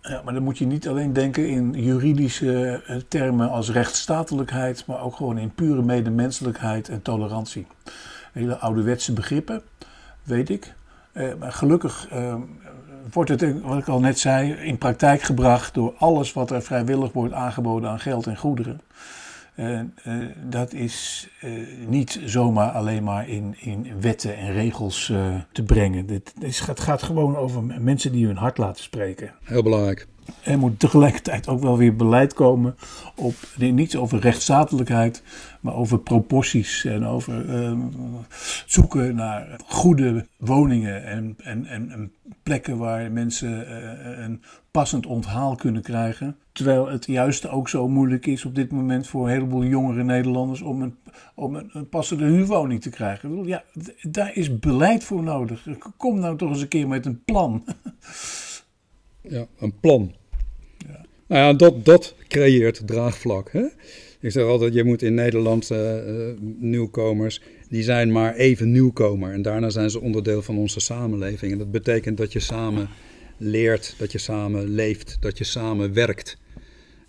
Ja, 0.09 0.23
maar 0.25 0.35
dan 0.35 0.43
moet 0.43 0.59
je 0.59 0.67
niet 0.67 0.89
alleen 0.89 1.13
denken 1.13 1.49
in 1.49 1.73
juridische 1.73 2.83
eh, 2.87 2.97
termen 3.09 3.51
als 3.51 3.71
rechtsstatelijkheid, 3.71 4.87
maar 4.87 5.01
ook 5.01 5.17
gewoon 5.17 5.39
in 5.39 5.55
pure 5.55 5.83
medemenselijkheid 5.83 6.89
en 6.89 7.03
tolerantie. 7.03 7.67
Hele 8.33 8.57
ouderwetse 8.57 9.13
begrippen, 9.13 9.63
weet 10.23 10.49
ik. 10.49 10.75
Eh, 11.13 11.35
maar 11.39 11.53
gelukkig 11.53 12.09
eh, 12.11 12.35
wordt 13.13 13.31
het, 13.31 13.61
wat 13.61 13.79
ik 13.79 13.89
al 13.89 14.01
net 14.01 14.19
zei, 14.19 14.53
in 14.53 14.79
praktijk 14.79 15.23
gebracht 15.23 15.75
door 15.75 15.95
alles 15.99 16.33
wat 16.33 16.51
er 16.51 16.63
vrijwillig 16.63 17.13
wordt 17.13 17.35
aangeboden 17.35 17.91
aan 17.91 18.01
geld 18.01 18.27
en 18.27 18.37
goederen. 18.37 18.81
Uh, 19.57 19.81
uh, 20.07 20.27
dat 20.45 20.73
is 20.73 21.29
uh, 21.45 21.67
niet 21.89 22.21
zomaar 22.25 22.71
alleen 22.71 23.05
maar 23.05 23.29
in, 23.29 23.55
in 23.59 24.01
wetten 24.01 24.37
en 24.37 24.53
regels 24.53 25.13
te 25.53 25.63
brengen. 25.63 26.07
Dit, 26.07 26.35
het 26.41 26.81
gaat 26.81 27.03
gewoon 27.03 27.37
over 27.37 27.63
mensen 27.63 28.13
die 28.13 28.27
hun 28.27 28.37
hart 28.37 28.59
laten 28.59 28.83
spreken. 28.83 29.33
Heel 29.43 29.63
belangrijk. 29.63 30.07
Er 30.43 30.59
moet 30.59 30.81
tegelijkertijd 30.81 31.49
ook 31.49 31.61
wel 31.61 31.79
weer 31.79 31.97
beleid 31.97 32.35
komen 32.35 32.77
op 33.17 33.35
niet 33.57 33.97
over 33.97 34.19
rechtsstatelijkheid, 34.19 35.23
maar 35.61 35.75
over 35.75 35.99
proporties 35.99 36.85
en 36.85 37.07
over 37.07 37.45
uh, 37.45 37.79
zoeken 38.67 39.15
naar 39.15 39.61
goede 39.67 40.27
woningen 40.37 41.05
en, 41.05 41.37
en, 41.43 41.67
en, 41.67 42.13
plekken 42.43 42.79
waar 42.79 43.13
mensen 43.13 43.75
een 44.23 44.43
passend 44.71 45.07
onthaal 45.07 45.55
kunnen 45.55 45.83
krijgen. 45.83 46.37
Terwijl 46.55 46.89
het 46.89 47.07
juist 47.07 47.49
ook 47.49 47.69
zo 47.69 47.89
moeilijk 47.89 48.27
is 48.27 48.45
op 48.45 48.55
dit 48.55 48.71
moment 48.71 49.07
voor 49.07 49.25
een 49.25 49.33
heleboel 49.33 49.65
jongere 49.65 50.05
Nederlanders 50.05 50.61
om 50.61 50.83
een, 50.83 50.97
om 51.35 51.55
een, 51.55 51.71
een 51.73 51.89
passende 51.89 52.25
huurwoning 52.25 52.81
te 52.83 52.91
krijgen. 52.91 53.45
Ja, 53.45 53.65
daar 54.03 54.37
is 54.37 54.59
beleid 54.59 55.05
voor 55.05 55.23
nodig. 55.23 55.67
Kom 55.97 56.19
nou 56.19 56.37
toch 56.37 56.51
eens 56.51 56.61
een 56.61 56.69
keer 56.69 56.89
met 56.89 57.07
een 57.07 57.25
plan. 57.25 57.65
Ja, 59.29 59.47
een 59.59 59.81
plan. 59.81 60.15
Ja. 60.79 61.05
Nou 61.27 61.43
ja, 61.43 61.53
dat, 61.53 61.85
dat 61.85 62.15
creëert 62.29 62.87
draagvlak. 62.87 63.53
Hè? 63.53 63.67
Ik 64.21 64.31
zeg 64.31 64.45
altijd, 64.45 64.75
je 64.75 64.85
moet 64.85 65.03
in 65.03 65.15
Nederland 65.15 65.71
uh, 65.71 65.95
nieuwkomers, 66.59 67.41
die 67.69 67.83
zijn 67.83 68.13
maar 68.13 68.35
even 68.35 68.73
nieuwkomer. 68.73 69.33
En 69.33 69.43
daarna 69.43 69.71
zijn 69.71 69.91
ze 69.91 70.01
onderdeel 70.01 70.43
van 70.43 70.59
onze 70.59 70.81
samenleving. 70.81 71.53
En 71.53 71.59
dat 71.59 71.71
betekent 71.71 72.17
dat 72.17 72.33
je 72.33 72.41
samen 72.41 72.89
leert, 73.37 73.95
dat 73.99 74.13
je 74.13 74.19
samen 74.19 74.69
leeft, 74.69 75.17
dat 75.21 75.39
je 75.39 75.45
samen 75.45 75.93
werkt. 75.93 76.43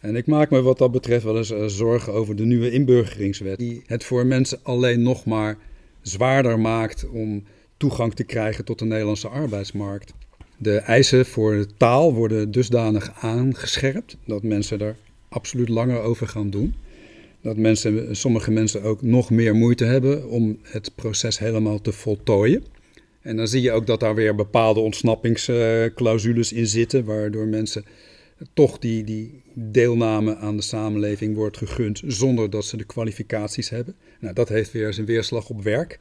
En 0.06 0.16
ik 0.16 0.26
maak 0.26 0.50
me 0.50 0.62
wat 0.62 0.78
dat 0.78 0.92
betreft 0.92 1.24
wel 1.24 1.38
eens 1.38 1.52
uh, 1.52 1.66
zorgen 1.66 2.14
over 2.14 2.36
de 2.36 2.46
nieuwe 2.46 2.72
inburgeringswet, 2.72 3.58
die 3.58 3.82
het 3.86 4.04
voor 4.04 4.26
mensen 4.26 4.60
alleen 4.64 5.02
nog 5.02 5.26
maar 5.26 5.58
zwaarder 6.02 6.60
maakt 6.60 7.10
om 7.10 7.44
toegang 7.78 8.14
te 8.14 8.24
krijgen 8.24 8.66
tot 8.66 8.80
de 8.80 8.86
Nederlandse 8.86 9.28
arbeidsmarkt. 9.28 10.14
De 10.58 10.78
eisen 10.78 11.26
voor 11.26 11.66
taal 11.78 12.14
worden 12.14 12.52
dusdanig 12.52 13.12
aangescherpt 13.22 14.18
dat 14.26 14.44
mensen 14.44 14.80
er 14.80 14.96
absoluut 15.30 15.70
langer 15.70 16.02
over 16.02 16.28
gaan 16.28 16.50
doen. 16.50 16.76
Dat 17.42 17.58
mensen, 17.58 18.16
sommige 18.16 18.52
mensen 18.52 18.84
ook 18.84 19.02
nog 19.02 19.30
meer 19.30 19.56
moeite 19.56 19.86
hebben 19.86 20.30
om 20.30 20.58
het 20.64 20.92
proces 20.96 21.40
helemaal 21.40 21.82
te 21.82 21.92
voltooien. 21.92 22.64
En 23.22 23.38
dan 23.38 23.48
zie 23.48 23.62
je 23.62 23.72
ook 23.72 23.88
dat 23.88 24.00
daar 24.00 24.16
weer 24.16 24.36
bepaalde 24.36 24.80
ontsnappingsclausules 24.80 26.54
in 26.54 26.68
zitten, 26.68 27.06
waardoor 27.06 27.48
mensen 27.48 27.86
toch 28.54 28.80
die, 28.80 29.04
die 29.04 29.42
deelname 29.54 30.36
aan 30.36 30.56
de 30.56 30.62
samenleving 30.62 31.36
wordt 31.36 31.58
gegund 31.58 32.02
zonder 32.06 32.50
dat 32.50 32.66
ze 32.66 32.78
de 32.78 32.84
kwalificaties 32.84 33.70
hebben. 33.70 33.96
Nou, 34.20 34.34
dat 34.34 34.50
heeft 34.50 34.72
weer 34.72 34.94
zijn 34.94 35.06
weerslag 35.06 35.50
op 35.50 35.64
werk. 35.64 36.00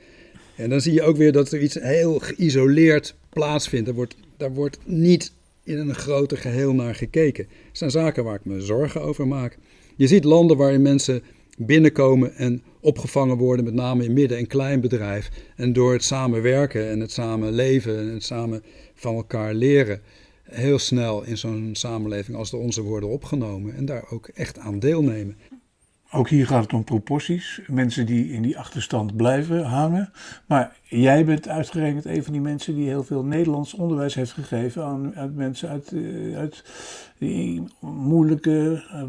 En 0.57 0.71
dan 0.71 0.81
zie 0.81 0.93
je 0.93 1.03
ook 1.03 1.17
weer 1.17 1.33
dat 1.33 1.53
er 1.53 1.63
iets 1.63 1.75
heel 1.75 2.19
geïsoleerd 2.19 3.15
plaatsvindt. 3.29 3.89
Er 3.89 3.95
wordt, 3.95 4.17
daar 4.37 4.53
wordt 4.55 4.79
niet 4.85 5.33
in 5.65 5.79
een 5.79 5.95
groter 5.95 6.39
geheel 6.39 6.75
naar 6.75 6.95
gekeken. 6.95 7.45
Dat 7.45 7.79
zijn 7.79 7.91
zaken 7.91 8.25
waar 8.25 8.35
ik 8.35 8.45
me 8.45 8.61
zorgen 8.61 9.03
over 9.03 9.29
maak. 9.29 9.59
Je 9.97 10.07
ziet 10.07 10.25
landen 10.25 10.57
waarin 10.57 10.83
mensen 10.83 11.23
binnenkomen 11.59 12.35
en 12.35 12.63
opgevangen 12.81 13.37
worden, 13.37 13.65
met 13.65 13.75
name 13.75 14.05
in 14.05 14.13
midden- 14.13 14.39
en 14.39 14.47
kleinbedrijf. 14.47 15.31
En 15.57 15.73
door 15.73 15.93
het 15.93 16.05
samenwerken 16.05 16.89
en 16.89 17.01
het 17.01 17.13
samenleven 17.13 17.99
en 17.99 18.09
het 18.09 18.25
samen 18.25 18.63
van 18.95 19.15
elkaar 19.15 19.55
leren, 19.55 20.01
heel 20.45 20.79
snel 20.79 21.23
in 21.23 21.39
zo'n 21.39 21.71
samenleving 21.73 22.37
als 22.37 22.51
de 22.51 22.57
onze 22.57 22.83
worden 22.83 23.09
opgenomen 23.09 23.75
en 23.75 23.85
daar 23.85 24.05
ook 24.11 24.29
echt 24.29 24.59
aan 24.59 24.79
deelnemen. 24.79 25.37
Ook 26.17 26.29
hier 26.29 26.47
gaat 26.47 26.63
het 26.63 26.73
om 26.73 26.85
proporties. 26.85 27.61
Mensen 27.67 28.07
die 28.07 28.33
in 28.33 28.43
die 28.43 28.59
achterstand 28.59 29.17
blijven 29.17 29.63
hangen. 29.63 30.13
Maar 30.47 30.77
jij 30.83 31.25
bent 31.25 31.49
uitgerekend 31.49 32.05
een 32.05 32.25
van 32.25 32.33
die 32.33 32.43
mensen 32.43 32.75
die 32.75 32.89
heel 32.89 33.05
veel 33.05 33.25
Nederlands 33.25 33.75
onderwijs 33.75 34.15
heeft 34.15 34.33
gegeven 34.33 34.85
aan, 34.85 35.17
aan 35.17 35.35
mensen 35.35 35.69
uit, 35.69 35.93
eh, 35.93 36.37
uit 36.37 36.65
die 37.19 37.65
moeilijke, 37.81 38.85
eh, 38.91 39.03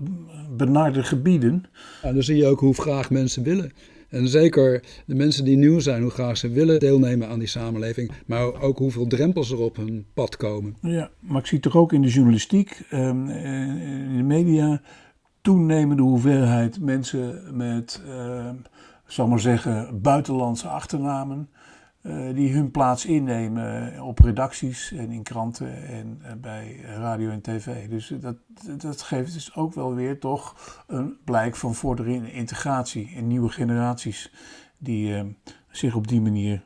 benarde 0.57 1.03
gebieden. 1.03 1.65
Ja, 2.01 2.13
dan 2.13 2.23
zie 2.23 2.37
je 2.37 2.45
ook 2.45 2.59
hoe 2.59 2.73
graag 2.73 3.09
mensen 3.09 3.43
willen. 3.43 3.71
En 4.15 4.27
zeker 4.27 4.83
de 5.05 5.15
mensen 5.15 5.45
die 5.45 5.57
nieuw 5.57 5.79
zijn, 5.79 6.01
hoe 6.01 6.11
graag 6.11 6.37
ze 6.37 6.49
willen 6.49 6.79
deelnemen 6.79 7.29
aan 7.29 7.39
die 7.39 7.47
samenleving, 7.47 8.11
maar 8.25 8.61
ook 8.61 8.77
hoeveel 8.77 9.07
drempels 9.07 9.51
er 9.51 9.59
op 9.59 9.75
hun 9.75 10.05
pad 10.13 10.37
komen. 10.37 10.75
Ja, 10.81 11.09
maar 11.19 11.39
ik 11.39 11.47
zie 11.47 11.59
toch 11.59 11.75
ook 11.75 11.93
in 11.93 12.01
de 12.01 12.07
journalistiek, 12.07 12.81
ehm, 12.89 13.29
eh, 13.29 14.09
in 14.09 14.17
de 14.17 14.23
media, 14.23 14.81
toenemende 15.41 16.01
hoeveelheid 16.01 16.79
mensen 16.79 17.41
met, 17.57 18.01
uh, 18.07 18.49
zal 19.07 19.27
maar 19.27 19.39
zeggen, 19.39 20.01
buitenlandse 20.01 20.67
achternamen. 20.67 21.49
Uh, 22.07 22.33
die 22.35 22.53
hun 22.53 22.71
plaats 22.71 23.05
innemen 23.05 24.01
op 24.01 24.19
redacties 24.19 24.91
en 24.91 25.11
in 25.11 25.23
kranten 25.23 25.87
en 25.87 26.21
uh, 26.21 26.31
bij 26.41 26.79
radio 26.97 27.29
en 27.29 27.41
tv. 27.41 27.89
Dus 27.89 28.13
dat, 28.19 28.35
dat 28.77 29.01
geeft 29.01 29.33
dus 29.33 29.55
ook 29.55 29.73
wel 29.73 29.95
weer 29.95 30.19
toch 30.19 30.55
een 30.87 31.17
blijk 31.23 31.55
van 31.55 31.75
vordering 31.75 32.33
integratie 32.33 33.11
in 33.15 33.27
nieuwe 33.27 33.49
generaties 33.49 34.31
die 34.77 35.09
uh, 35.09 35.21
zich 35.69 35.95
op 35.95 36.07
die 36.07 36.21
manier 36.21 36.63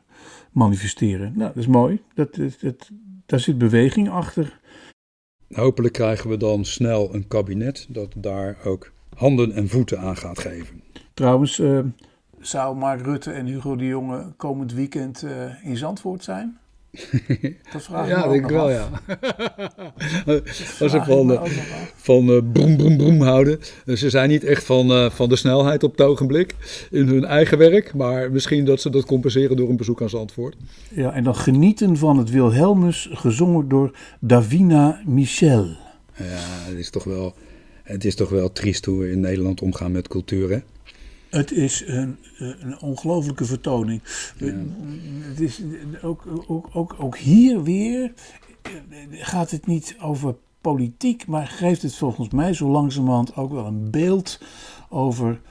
manifesteren. 0.52 1.32
Nou, 1.36 1.48
dat 1.48 1.58
is 1.58 1.68
mooi. 1.68 2.02
Dat, 2.14 2.36
dat, 2.36 2.58
dat, 2.62 2.90
daar 3.26 3.40
zit 3.40 3.58
beweging 3.58 4.10
achter. 4.10 4.60
Hopelijk 5.50 5.94
krijgen 5.94 6.30
we 6.30 6.38
dan 6.38 6.66
snel 6.66 7.14
een 7.14 7.28
kabinet 7.28 7.88
dat 7.90 8.14
daar 8.18 8.58
ook 8.66 8.92
handen 9.16 9.52
en 9.52 9.70
voeten 9.70 10.00
aan 10.00 10.18
gaat 10.18 10.40
geven. 10.40 10.84
Trouwens, 11.14 11.62
zou 12.42 12.76
Mark 12.76 13.02
Rutte 13.02 13.32
en 13.32 13.46
Hugo 13.46 13.76
de 13.76 13.86
Jonge 13.86 14.34
komend 14.38 14.74
weekend 14.74 15.24
uh, 15.24 15.32
in 15.64 15.78
Zandvoort 15.78 16.24
zijn? 16.24 16.58
Dat 17.74 17.84
vraag 17.84 18.06
ik 18.06 18.12
ja, 18.12 18.28
denk 18.28 18.44
ik 18.44 18.50
wel, 18.50 18.70
ja. 18.70 18.90
Als 20.80 20.92
ze 20.92 21.02
van, 21.06 21.32
uh, 21.32 21.44
van 21.96 22.30
uh, 22.30 22.42
broem, 22.52 22.78
broem, 22.78 22.98
broem 22.98 23.22
houden. 23.22 23.60
Dus 23.86 24.00
ze 24.00 24.10
zijn 24.10 24.30
niet 24.30 24.44
echt 24.44 24.64
van, 24.64 24.92
uh, 24.92 25.10
van 25.10 25.30
de 25.30 25.36
snelheid 25.36 25.84
op 25.84 25.92
het 25.92 26.02
ogenblik 26.02 26.56
in 26.92 27.08
hun 27.08 27.26
eigen 27.26 27.58
werk. 27.58 27.94
Maar 27.94 28.32
misschien 28.32 28.66
dat 28.66 28.82
ze 28.82 28.90
dat 28.90 29.06
compenseren 29.06 29.58
door 29.58 29.70
een 29.70 29.78
bezoek 29.78 30.02
aan 30.02 30.10
Zandvoort. 30.10 30.56
Ja, 30.90 31.14
en 31.14 31.24
dan 31.24 31.36
genieten 31.36 31.98
van 31.98 32.18
het 32.18 32.30
Wilhelmus, 32.30 33.10
gezongen 33.12 33.70
door 33.70 33.98
Davina 34.20 35.02
Michel. 35.06 35.66
Ja, 36.16 36.70
het 36.70 36.78
is 36.78 36.90
toch 36.90 37.04
wel, 37.04 37.34
het 37.84 38.06
is 38.06 38.16
toch 38.16 38.30
wel 38.30 38.52
triest 38.52 38.86
hoe 38.86 39.00
we 39.00 39.12
in 39.12 39.20
Nederland 39.20 39.62
omgaan 39.62 39.92
met 39.92 40.08
cultuur, 40.08 40.50
hè? 40.50 40.60
Het 41.30 41.52
is 41.52 41.84
een, 41.88 42.18
een 42.38 42.80
ongelofelijke 42.80 43.46
vertoning. 43.46 44.02
Ja. 44.38 44.54
Het 45.22 45.40
is 45.40 45.62
ook, 46.02 46.24
ook, 46.48 46.68
ook, 46.74 46.96
ook 46.98 47.18
hier 47.18 47.64
weer 47.64 48.12
gaat 49.10 49.52
het 49.52 49.66
niet 49.66 49.96
over 50.02 50.36
politiek, 50.62 51.28
maar 51.28 51.48
geeft 51.48 51.82
het 51.82 51.96
volgens 51.96 52.30
mij 52.30 52.54
zo 52.54 52.68
langzamerhand 52.68 53.36
ook 53.36 53.52
wel 53.52 53.66
een 53.66 53.92
beeld 53.92 54.40
over 54.90 55.42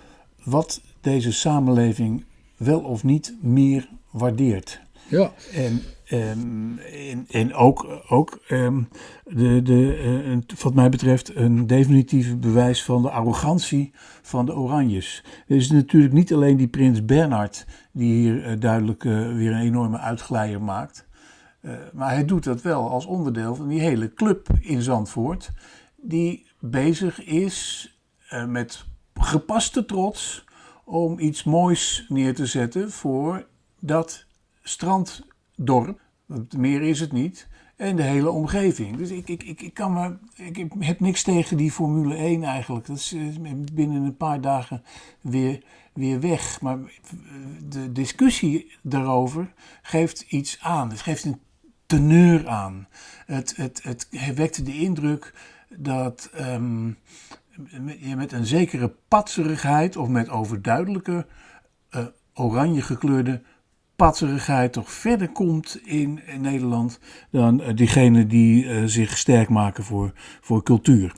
wat 0.44 0.80
deze 1.00 1.32
samenleving 1.32 2.24
wel 2.56 2.80
of 2.80 3.04
niet 3.04 3.34
meer 3.40 3.88
waardeert. 4.10 4.80
Ja. 5.08 5.32
En, 5.52 5.82
um, 6.12 6.78
en, 6.78 7.26
en 7.30 7.54
ook, 7.54 8.02
ook 8.08 8.38
um, 8.50 8.88
de, 9.24 9.62
de, 9.62 10.02
uh, 10.26 10.58
wat 10.62 10.74
mij 10.74 10.88
betreft 10.88 11.36
een 11.36 11.66
definitief 11.66 12.38
bewijs 12.38 12.84
van 12.84 13.02
de 13.02 13.10
arrogantie 13.10 13.92
van 14.22 14.46
de 14.46 14.54
Oranjes. 14.54 15.24
Er 15.46 15.56
is 15.56 15.70
natuurlijk 15.70 16.12
niet 16.12 16.32
alleen 16.32 16.56
die 16.56 16.68
prins 16.68 17.04
Bernhard 17.04 17.66
die 17.92 18.12
hier 18.12 18.50
uh, 18.50 18.60
duidelijk 18.60 19.04
uh, 19.04 19.32
weer 19.34 19.52
een 19.52 19.60
enorme 19.60 19.98
uitglijer 19.98 20.62
maakt. 20.62 21.06
maar 21.92 22.10
hij 22.10 22.24
doet 22.24 22.44
dat 22.44 22.62
wel 22.62 22.90
als 22.90 23.06
onderdeel 23.06 23.54
van 23.54 23.68
die 23.68 23.80
hele 23.80 24.12
club 24.14 24.48
in 24.60 24.82
Zandvoort. 24.82 25.52
Die 25.96 26.46
bezig 26.60 27.24
is 27.24 27.92
met 28.46 28.86
gepaste 29.14 29.84
trots 29.84 30.44
om 30.84 31.18
iets 31.18 31.44
moois 31.44 32.06
neer 32.08 32.34
te 32.34 32.46
zetten 32.46 32.90
voor 32.90 33.46
dat 33.80 34.26
stranddorp, 35.58 36.00
meer 36.56 36.82
is 36.82 37.00
het 37.00 37.12
niet, 37.12 37.48
en 37.76 37.96
de 37.96 38.02
hele 38.02 38.30
omgeving. 38.30 38.96
Dus 38.96 39.10
ik, 39.10 39.28
ik, 39.28 39.42
ik, 39.42 39.62
ik, 39.62 39.74
kan 39.74 39.92
me, 39.92 40.16
ik 40.34 40.72
heb 40.78 41.00
niks 41.00 41.22
tegen 41.22 41.56
die 41.56 41.70
Formule 41.70 42.14
1 42.14 42.42
eigenlijk. 42.42 42.86
Dat 42.86 42.96
is 42.96 43.12
eh, 43.12 43.54
binnen 43.72 44.02
een 44.02 44.16
paar 44.16 44.40
dagen 44.40 44.82
weer, 45.20 45.62
weer 45.92 46.20
weg. 46.20 46.60
Maar 46.60 46.78
de 47.68 47.92
discussie 47.92 48.76
daarover 48.82 49.52
geeft 49.82 50.20
iets 50.28 50.58
aan. 50.60 50.90
Het 50.90 51.00
geeft 51.00 51.24
een 51.24 51.40
teneur 51.86 52.48
aan. 52.48 52.88
Het, 53.26 53.56
het, 53.56 53.82
het 53.82 54.08
wekte 54.34 54.62
de 54.62 54.78
indruk 54.78 55.34
dat 55.76 56.30
um, 56.40 56.98
je 57.98 58.16
met 58.16 58.32
een 58.32 58.46
zekere 58.46 58.94
patserigheid 59.08 59.96
of 59.96 60.08
met 60.08 60.28
overduidelijke 60.28 61.26
uh, 61.90 62.06
oranje 62.34 62.82
gekleurde 62.82 63.42
patserigheid 63.98 64.72
toch 64.72 64.92
verder 64.92 65.28
komt 65.28 65.80
in, 65.84 66.20
Nederland 66.40 66.98
dan 67.30 67.60
uh, 67.60 67.68
diegenen 67.74 68.28
die 68.28 68.64
uh, 68.64 68.84
zich 68.84 69.18
sterk 69.18 69.48
maken 69.48 69.84
voor, 69.84 70.12
voor 70.40 70.62
cultuur? 70.62 71.12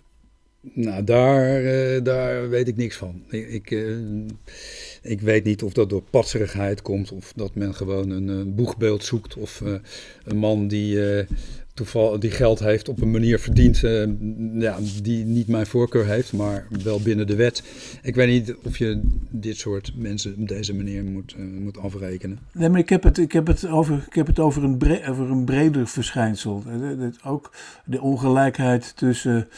Nou, 0.60 1.04
daar, 1.04 1.62
uh, 1.62 2.02
daar 2.02 2.48
weet 2.48 2.68
ik 2.68 2.76
niks 2.76 2.96
van. 2.96 3.22
Ik, 3.28 3.48
ik, 3.48 3.70
ik, 5.02 5.20
weet 5.20 5.44
niet 5.44 5.62
of 5.62 5.72
dat 5.72 5.90
door 5.90 6.02
patserigheid 6.02 6.82
komt 6.82 7.12
of 7.12 7.32
dat 7.36 7.54
men 7.54 7.74
gewoon 7.74 8.11
een 8.11 8.55
boegbeeld 8.55 9.05
zoekt 9.05 9.36
of 9.36 9.62
een 10.24 10.36
man 10.36 10.68
die 10.68 10.98
toeval, 11.74 12.18
die 12.18 12.30
geld 12.30 12.58
heeft 12.58 12.88
op 12.88 13.00
een 13.00 13.10
manier 13.10 13.38
verdient 13.38 13.82
uh, 13.82 14.06
ja, 14.60 14.78
die 15.02 15.24
niet 15.24 15.48
mijn 15.48 15.66
voorkeur 15.66 16.06
heeft, 16.06 16.32
maar 16.32 16.66
wel 16.84 17.00
binnen 17.00 17.26
de 17.26 17.34
wet. 17.34 17.62
Ik 18.02 18.14
weet 18.14 18.28
niet 18.28 18.54
of 18.64 18.78
je 18.78 19.00
dit 19.30 19.56
soort 19.56 19.92
mensen 19.96 20.34
op 20.38 20.48
deze 20.48 20.74
manier 20.74 21.04
moet, 21.04 21.34
uh, 21.38 21.60
moet 21.60 21.78
afrekenen. 21.78 22.38
Nee, 22.52 22.68
maar 22.68 22.80
ik 22.80 22.88
heb 22.88 23.02
het, 23.02 23.18
ik 23.18 23.32
heb 23.32 23.46
het, 23.46 23.66
over, 23.66 24.04
ik 24.06 24.14
heb 24.14 24.26
het 24.26 24.38
over, 24.38 24.64
een, 24.64 24.78
bre 24.78 25.08
over 25.08 25.30
een 25.30 25.44
breder 25.44 25.86
verschijnsel. 25.86 26.64
Ook 27.24 27.52
de 27.84 28.00
ongelijkheid 28.00 28.92
tussen 28.96 29.48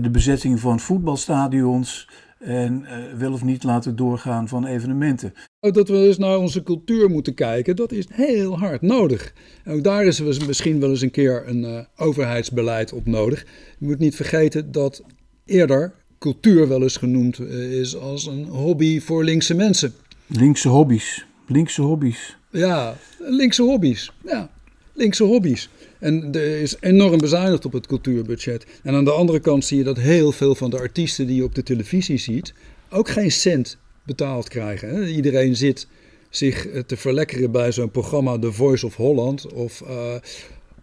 de 0.00 0.10
bezetting 0.10 0.60
van 0.60 0.80
voetbalstadions 0.80 2.08
en 2.44 2.86
wel 3.18 3.32
of 3.32 3.44
niet 3.44 3.62
laten 3.62 3.96
doorgaan 3.96 4.48
van 4.48 4.66
evenementen. 4.66 5.32
Dat 5.60 5.88
we 5.88 5.96
eens 5.96 6.18
naar 6.18 6.36
onze 6.36 6.62
cultuur 6.62 7.10
moeten 7.10 7.34
kijken, 7.34 7.76
dat 7.76 7.92
is 7.92 8.06
heel 8.12 8.58
hard 8.58 8.82
nodig. 8.82 9.32
Ook 9.66 9.84
daar 9.84 10.04
is 10.04 10.46
misschien 10.46 10.80
wel 10.80 10.90
eens 10.90 11.00
een 11.00 11.10
keer 11.10 11.48
een 11.48 11.62
uh, 11.62 11.78
overheidsbeleid 11.96 12.92
op 12.92 13.06
nodig. 13.06 13.46
Je 13.78 13.86
moet 13.86 13.98
niet 13.98 14.16
vergeten 14.16 14.72
dat 14.72 15.02
eerder 15.44 15.94
cultuur 16.18 16.68
wel 16.68 16.82
eens 16.82 16.96
genoemd 16.96 17.38
uh, 17.38 17.80
is 17.80 17.96
als 17.96 18.26
een 18.26 18.44
hobby 18.44 19.00
voor 19.00 19.24
linkse 19.24 19.54
mensen. 19.54 19.92
Linkse 20.26 20.68
hobby's. 20.68 21.26
Linkse 21.46 21.82
hobby's. 21.82 22.36
Ja, 22.50 22.96
linkse 23.18 23.62
hobby's. 23.62 24.12
Ja, 24.24 24.50
linkse 24.94 25.24
hobby's. 25.24 25.68
En 25.98 26.34
er 26.34 26.60
is 26.60 26.76
enorm 26.80 27.18
bezuinigd 27.18 27.64
op 27.64 27.72
het 27.72 27.86
cultuurbudget. 27.86 28.66
En 28.82 28.94
aan 28.94 29.04
de 29.04 29.10
andere 29.10 29.40
kant 29.40 29.64
zie 29.64 29.78
je 29.78 29.84
dat 29.84 29.98
heel 29.98 30.32
veel 30.32 30.54
van 30.54 30.70
de 30.70 30.78
artiesten 30.78 31.26
die 31.26 31.36
je 31.36 31.44
op 31.44 31.54
de 31.54 31.62
televisie 31.62 32.18
ziet, 32.18 32.54
ook 32.90 33.08
geen 33.08 33.30
cent 33.30 33.76
betaald 34.02 34.48
krijgen. 34.48 35.08
Iedereen 35.08 35.56
zit 35.56 35.86
zich 36.30 36.68
eh, 36.68 36.80
te 36.80 36.96
verlekkeren 36.96 37.50
bij 37.50 37.72
zo'n 37.72 37.90
programma 37.90 38.38
The 38.38 38.52
Voice 38.52 38.86
of 38.86 38.96
Holland 38.96 39.52
of 39.52 39.80
uh, 39.80 40.14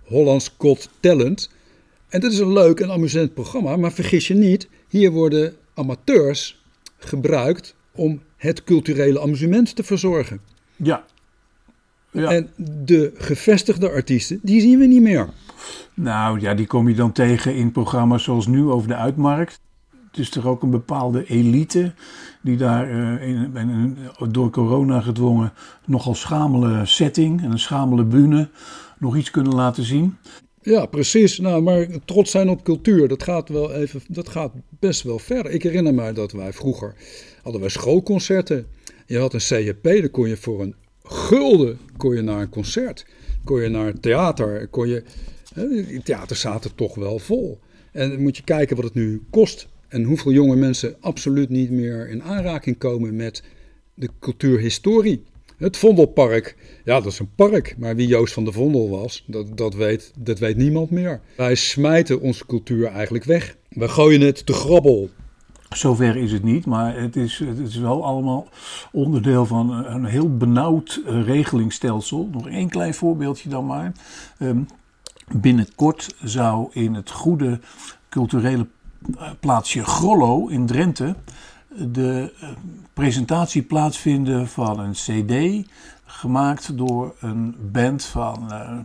Hollands 0.03 0.55
Got 0.57 0.89
Talent. 0.99 1.49
En 2.09 2.19
dat 2.19 2.31
is 2.31 2.39
een 2.39 2.53
leuk 2.53 2.79
en 2.79 2.91
amusant 2.91 3.33
programma, 3.33 3.75
maar 3.75 3.91
vergis 3.91 4.27
je 4.27 4.33
niet, 4.33 4.67
hier 4.87 5.11
worden 5.11 5.55
amateurs 5.73 6.61
gebruikt 6.97 7.75
om 7.91 8.21
het 8.37 8.63
culturele 8.63 9.19
amusement 9.19 9.75
te 9.75 9.83
verzorgen. 9.83 10.41
Ja. 10.75 11.05
Ja. 12.11 12.31
En 12.31 12.49
de 12.83 13.11
gevestigde 13.15 13.89
artiesten, 13.89 14.39
die 14.41 14.61
zien 14.61 14.79
we 14.79 14.85
niet 14.85 15.01
meer. 15.01 15.29
Nou 15.93 16.39
ja, 16.39 16.53
die 16.53 16.67
kom 16.67 16.89
je 16.89 16.95
dan 16.95 17.11
tegen 17.11 17.55
in 17.55 17.71
programma's 17.71 18.23
zoals 18.23 18.47
nu 18.47 18.63
over 18.63 18.87
de 18.87 18.95
uitmarkt. 18.95 19.59
Het 20.11 20.19
is 20.19 20.29
toch 20.29 20.45
ook 20.45 20.63
een 20.63 20.69
bepaalde 20.69 21.25
elite 21.25 21.93
die 22.41 22.57
daar 22.57 22.91
uh, 22.91 23.27
in, 23.27 23.55
in, 23.55 23.97
door 24.29 24.49
corona 24.49 25.01
gedwongen 25.01 25.53
nogal 25.85 26.15
schamele 26.15 26.85
setting 26.85 27.43
en 27.43 27.51
een 27.51 27.59
schamele 27.59 28.03
bühne 28.03 28.49
nog 28.99 29.17
iets 29.17 29.31
kunnen 29.31 29.55
laten 29.55 29.83
zien. 29.83 30.17
Ja, 30.61 30.85
precies. 30.85 31.39
Nou, 31.39 31.61
maar 31.61 31.87
trots 32.05 32.31
zijn 32.31 32.49
op 32.49 32.63
cultuur, 32.63 33.07
dat 33.07 33.23
gaat, 33.23 33.49
wel 33.49 33.73
even, 33.73 34.01
dat 34.07 34.29
gaat 34.29 34.51
best 34.69 35.01
wel 35.01 35.19
ver. 35.19 35.49
Ik 35.49 35.63
herinner 35.63 35.93
me 35.93 36.11
dat 36.11 36.31
wij 36.31 36.53
vroeger 36.53 36.95
hadden 37.41 37.61
wij 37.61 37.69
schoolconcerten. 37.69 38.67
Je 39.05 39.19
had 39.19 39.33
een 39.33 39.39
CJP, 39.39 39.83
dan 39.83 40.11
kon 40.11 40.27
je 40.27 40.37
voor 40.37 40.61
een 40.61 40.75
gulden 41.11 41.79
kon 41.97 42.15
je 42.15 42.21
naar 42.21 42.41
een 42.41 42.49
concert. 42.49 43.05
Kon 43.43 43.61
je 43.61 43.69
naar 43.69 43.85
het 43.85 44.01
theater. 44.01 44.67
Kon 44.67 44.87
je, 44.87 45.03
hè, 45.53 45.99
theaters 46.03 46.39
zaten 46.39 46.75
toch 46.75 46.95
wel 46.95 47.19
vol. 47.19 47.59
En 47.91 48.09
dan 48.09 48.21
moet 48.21 48.37
je 48.37 48.43
kijken 48.43 48.75
wat 48.75 48.85
het 48.85 48.93
nu 48.93 49.21
kost 49.29 49.67
en 49.87 50.03
hoeveel 50.03 50.31
jonge 50.31 50.55
mensen 50.55 50.95
absoluut 50.99 51.49
niet 51.49 51.71
meer 51.71 52.09
in 52.09 52.23
aanraking 52.23 52.77
komen 52.77 53.15
met 53.15 53.43
de 53.93 54.09
cultuurhistorie. 54.19 55.23
Het 55.57 55.77
Vondelpark, 55.77 56.55
ja, 56.85 57.01
dat 57.01 57.11
is 57.11 57.19
een 57.19 57.35
park, 57.35 57.75
maar 57.77 57.95
wie 57.95 58.07
Joost 58.07 58.33
van 58.33 58.45
de 58.45 58.51
Vondel 58.51 58.89
was, 58.89 59.23
dat, 59.27 59.57
dat, 59.57 59.73
weet, 59.73 60.11
dat 60.19 60.39
weet 60.39 60.57
niemand 60.57 60.89
meer. 60.89 61.21
Wij 61.37 61.55
smijten 61.55 62.21
onze 62.21 62.45
cultuur 62.45 62.85
eigenlijk 62.85 63.23
weg. 63.23 63.57
We 63.69 63.87
gooien 63.87 64.21
het 64.21 64.45
te 64.45 64.53
grabbel. 64.53 65.09
Zover 65.75 66.15
is 66.15 66.31
het 66.31 66.43
niet, 66.43 66.65
maar 66.65 66.95
het 66.95 67.15
is, 67.15 67.39
het 67.39 67.59
is 67.59 67.75
wel 67.75 68.05
allemaal 68.05 68.47
onderdeel 68.91 69.45
van 69.45 69.85
een 69.85 70.05
heel 70.05 70.37
benauwd 70.37 71.01
regelingsstelsel. 71.05 72.29
Nog 72.31 72.47
één 72.47 72.69
klein 72.69 72.93
voorbeeldje 72.93 73.49
dan 73.49 73.65
maar. 73.65 73.91
Um, 74.39 74.67
binnenkort 75.31 76.15
zou 76.23 76.69
in 76.71 76.93
het 76.93 77.11
goede 77.11 77.59
culturele 78.09 78.67
plaatsje 79.39 79.83
Grollo 79.83 80.47
in 80.47 80.65
Drenthe 80.65 81.15
de 81.77 82.33
eh, 82.39 82.49
presentatie 82.93 83.61
plaatsvinden 83.61 84.47
van 84.47 84.79
een 84.79 84.91
CD 84.91 85.67
gemaakt 86.05 86.77
door 86.77 87.15
een 87.19 87.55
band 87.71 88.03
van 88.03 88.47
uh, 88.51 88.77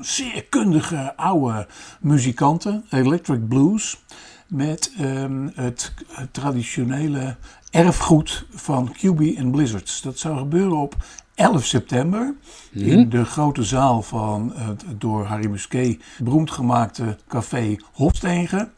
zeer 0.00 0.44
kundige 0.48 1.16
oude 1.16 1.66
muzikanten, 2.00 2.84
Electric 2.90 3.48
Blues, 3.48 4.02
met 4.50 4.92
um, 5.00 5.52
het, 5.54 5.92
traditionele 6.30 7.36
erfgoed 7.70 8.46
van 8.50 8.92
QB 8.92 9.20
en 9.36 9.50
Blizzards. 9.50 10.02
Dat 10.02 10.18
zou 10.18 10.38
gebeuren 10.38 10.76
op 10.76 10.96
11 11.34 11.64
september 11.64 12.34
in 12.70 13.08
de 13.08 13.24
grote 13.24 13.62
zaal 13.62 14.02
van 14.02 14.52
het 14.54 14.84
door 14.98 15.24
Harry 15.24 15.50
Musquet 15.50 16.02
beroemd 16.18 16.50
gemaakte 16.50 17.16
café 17.28 17.76
Hofstegen. 17.92 18.72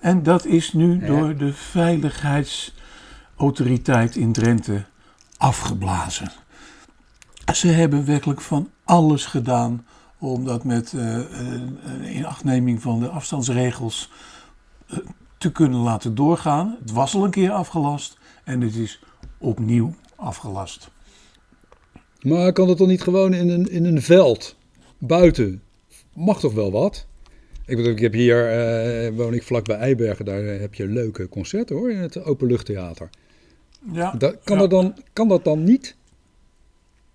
En 0.00 0.22
dat 0.22 0.44
is 0.44 0.72
nu 0.72 0.98
door 0.98 1.36
de 1.36 1.52
veiligheidsautoriteit 1.52 4.16
in 4.16 4.32
Drenthe 4.32 4.84
afgeblazen. 5.36 6.32
Ze 7.54 7.68
hebben 7.68 8.04
werkelijk 8.04 8.40
van 8.40 8.70
alles 8.84 9.26
gedaan 9.26 9.86
om 10.18 10.44
dat 10.44 10.64
met 10.64 10.92
uh, 10.92 11.16
uh, 11.16 11.24
inachtneming 12.16 12.82
van 12.82 13.00
de 13.00 13.08
afstandsregels 13.08 14.10
te 15.38 15.52
kunnen 15.52 15.78
laten 15.78 16.14
doorgaan. 16.14 16.76
Het 16.80 16.90
was 16.90 17.14
al 17.14 17.24
een 17.24 17.30
keer 17.30 17.50
afgelast 17.50 18.18
en 18.44 18.60
het 18.60 18.74
is 18.74 19.00
opnieuw 19.38 19.94
afgelast. 20.16 20.90
Maar 22.20 22.52
kan 22.52 22.66
dat 22.66 22.78
dan 22.78 22.88
niet 22.88 23.02
gewoon 23.02 23.34
in 23.34 23.48
een, 23.48 23.70
in 23.70 23.84
een 23.84 24.02
veld, 24.02 24.56
buiten? 24.98 25.62
Mag 26.14 26.40
toch 26.40 26.54
wel 26.54 26.70
wat? 26.70 27.06
Ik 27.66 27.76
bedoel, 27.76 27.92
ik 27.92 27.98
heb 27.98 28.12
hier, 28.12 29.08
uh, 29.10 29.16
woon 29.16 29.34
ik 29.34 29.42
vlakbij 29.42 29.76
Eibergen, 29.76 30.24
daar 30.24 30.42
heb 30.42 30.74
je 30.74 30.86
leuke 30.86 31.28
concerten 31.28 31.76
hoor, 31.76 31.90
in 31.90 31.98
het 31.98 32.24
openluchttheater. 32.24 33.10
Ja, 33.92 34.12
dat, 34.12 34.36
kan, 34.44 34.56
ja. 34.56 34.62
Dat 34.62 34.70
dan, 34.70 34.96
kan 35.12 35.28
dat 35.28 35.44
dan 35.44 35.64
niet? 35.64 35.96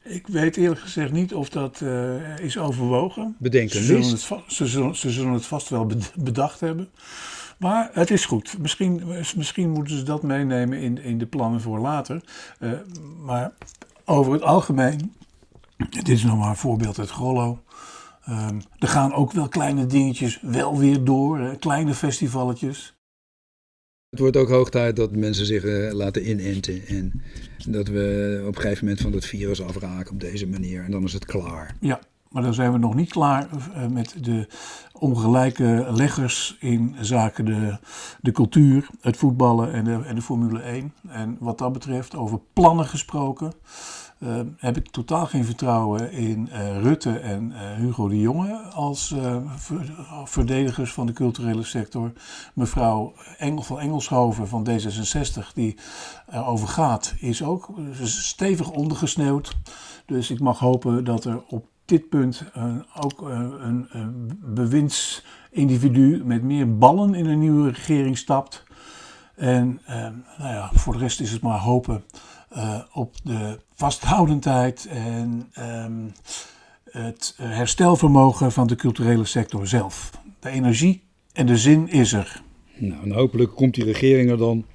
Ik 0.04 0.28
weet 0.28 0.58
eerlijk 0.58 0.82
gezegd 0.82 1.12
niet 1.12 1.34
of 1.34 1.50
dat 1.50 1.80
uh, 1.84 2.40
is 2.40 2.58
overwogen. 2.58 3.36
Bedenken 3.40 3.76
ze 3.76 3.84
zullen, 3.84 4.10
het, 4.10 4.20
ze, 4.48 4.66
zullen, 4.68 4.96
ze 4.96 5.10
zullen 5.10 5.34
het 5.34 5.46
vast 5.46 5.70
wel 5.70 5.90
bedacht 6.16 6.60
hebben. 6.60 6.90
Maar 7.60 7.90
het 7.94 8.12
is 8.12 8.26
goed. 8.26 8.58
Misschien, 8.60 9.02
misschien 9.36 9.70
moeten 9.70 9.98
ze 9.98 10.04
dat 10.04 10.24
meenemen 10.24 10.80
in, 10.80 10.98
in 10.98 11.18
de 11.18 11.26
plannen 11.26 11.62
voor 11.62 11.80
later. 11.80 12.24
Uh, 12.60 12.72
maar 13.20 13.54
over 14.06 14.34
het 14.34 14.42
algemeen, 14.42 15.14
dit 15.90 16.10
is 16.10 16.24
nog 16.24 16.38
maar 16.38 16.50
een 16.50 16.56
voorbeeld 16.56 17.00
uit 17.00 17.10
Grollo. 17.10 17.64
Um, 18.30 18.62
er 18.78 18.88
gaan 18.88 19.14
ook 19.14 19.32
wel 19.32 19.48
kleine 19.48 19.86
dingetjes 19.86 20.40
wel 20.42 20.78
weer 20.78 21.04
door, 21.04 21.40
hè, 21.40 21.56
kleine 21.56 21.94
festivalletjes. 21.94 22.96
Het 24.10 24.20
wordt 24.20 24.38
ook 24.38 24.50
hoog 24.50 24.70
tijd 24.70 24.96
dat 24.96 25.16
mensen 25.16 25.46
zich 25.46 25.64
uh, 25.64 25.92
laten 25.92 26.30
inenten 26.30 26.88
en 26.88 27.22
dat 27.68 27.88
we 27.88 28.38
op 28.48 28.56
een 28.56 28.62
gegeven 28.62 28.86
moment 28.86 29.02
van 29.02 29.12
het 29.12 29.26
virus 29.26 29.62
afraken 29.62 30.12
op 30.12 30.20
deze 30.20 30.48
manier 30.48 30.84
en 30.84 30.92
dan 30.92 31.04
is 31.04 31.14
het 31.14 31.26
klaar. 31.26 31.76
Ja, 31.80 32.00
maar 32.34 32.44
dan 32.44 32.54
zijn 32.54 32.72
we 32.72 32.78
nog 32.78 32.96
niet 32.96 33.10
klaar 33.10 33.48
uh, 33.52 33.88
met 33.88 34.16
de 34.24 34.48
ongelijke 34.92 35.88
leggers 35.92 36.58
in 36.60 36.96
zaken 37.00 37.46
de, 37.46 37.78
de 38.22 38.32
cultuur, 38.32 38.90
het 39.02 39.18
voetballen 39.18 39.74
en 39.74 39.84
de, 39.84 40.00
en 40.06 40.16
de 40.16 40.22
Formule 40.22 40.62
1. 40.62 40.94
En 41.08 41.38
wat 41.40 41.58
dat 41.58 41.74
betreft, 41.74 42.16
over 42.16 42.40
plannen 42.54 42.86
gesproken. 42.86 43.54
Uh, 44.20 44.40
heb 44.58 44.78
ik 44.78 44.90
totaal 44.90 45.26
geen 45.26 45.46
vertrouwen 45.46 46.12
in 46.12 46.50
uh, 46.52 46.82
Rutte 46.82 47.20
en 47.20 47.54
Hugo 47.76 48.08
de 48.08 48.20
Jonge 48.20 48.56
als 48.58 49.16
verdedigers 50.24 50.94
van 50.94 51.06
de 51.06 51.14
culturele 51.14 51.64
sector. 51.64 52.12
Mevrouw 52.54 53.14
Engel 53.38 53.64
van 53.64 53.80
Engelshoven 53.80 54.48
van 54.48 54.68
D66, 54.70 55.54
die 55.54 55.78
erover 56.32 56.68
gaat, 56.68 57.14
is 57.20 57.44
ook 57.44 57.70
stevig 58.04 58.72
ondergesneeuwd. 58.72 59.56
Dus 60.06 60.30
ik 60.32 60.40
mag 60.40 60.60
hopen 60.60 61.04
dat 61.04 61.26
er 61.26 61.44
op 61.48 61.72
dit 61.86 62.10
punt 62.10 62.44
ook 63.02 63.22
een, 63.22 63.88
een 63.90 64.40
bewindsindividu 64.42 66.24
met 66.26 66.44
meer 66.44 66.78
ballen 66.78 67.16
in 67.16 67.26
een 67.26 67.40
nieuwe 67.40 67.70
regering 67.70 68.18
stapt. 68.18 68.64
En 69.36 69.82
nou 70.38 70.54
ja, 70.54 70.70
voor 70.74 70.94
de 70.94 71.00
rest 71.00 71.20
is 71.20 71.32
het 71.32 71.42
maar 71.42 71.60
hopen 71.60 72.04
op 72.94 73.16
de 73.24 73.60
vasthoudendheid 73.74 74.88
en 74.90 75.52
um, 75.60 76.12
het 76.92 77.34
herstelvermogen 77.38 78.52
van 78.52 78.68
de 78.68 78.76
culturele 78.76 79.26
sector 79.26 79.68
zelf. 79.68 80.12
De 80.40 80.50
energie 80.50 81.04
en 81.32 81.46
de 81.46 81.58
zin 81.58 81.90
is 81.90 82.14
er. 82.14 82.42
Nou, 82.78 83.14
hopelijk 83.14 83.56
komt 83.56 83.74
die 83.74 83.84
regering 83.84 84.30
er 84.30 84.38
dan. 84.38 84.66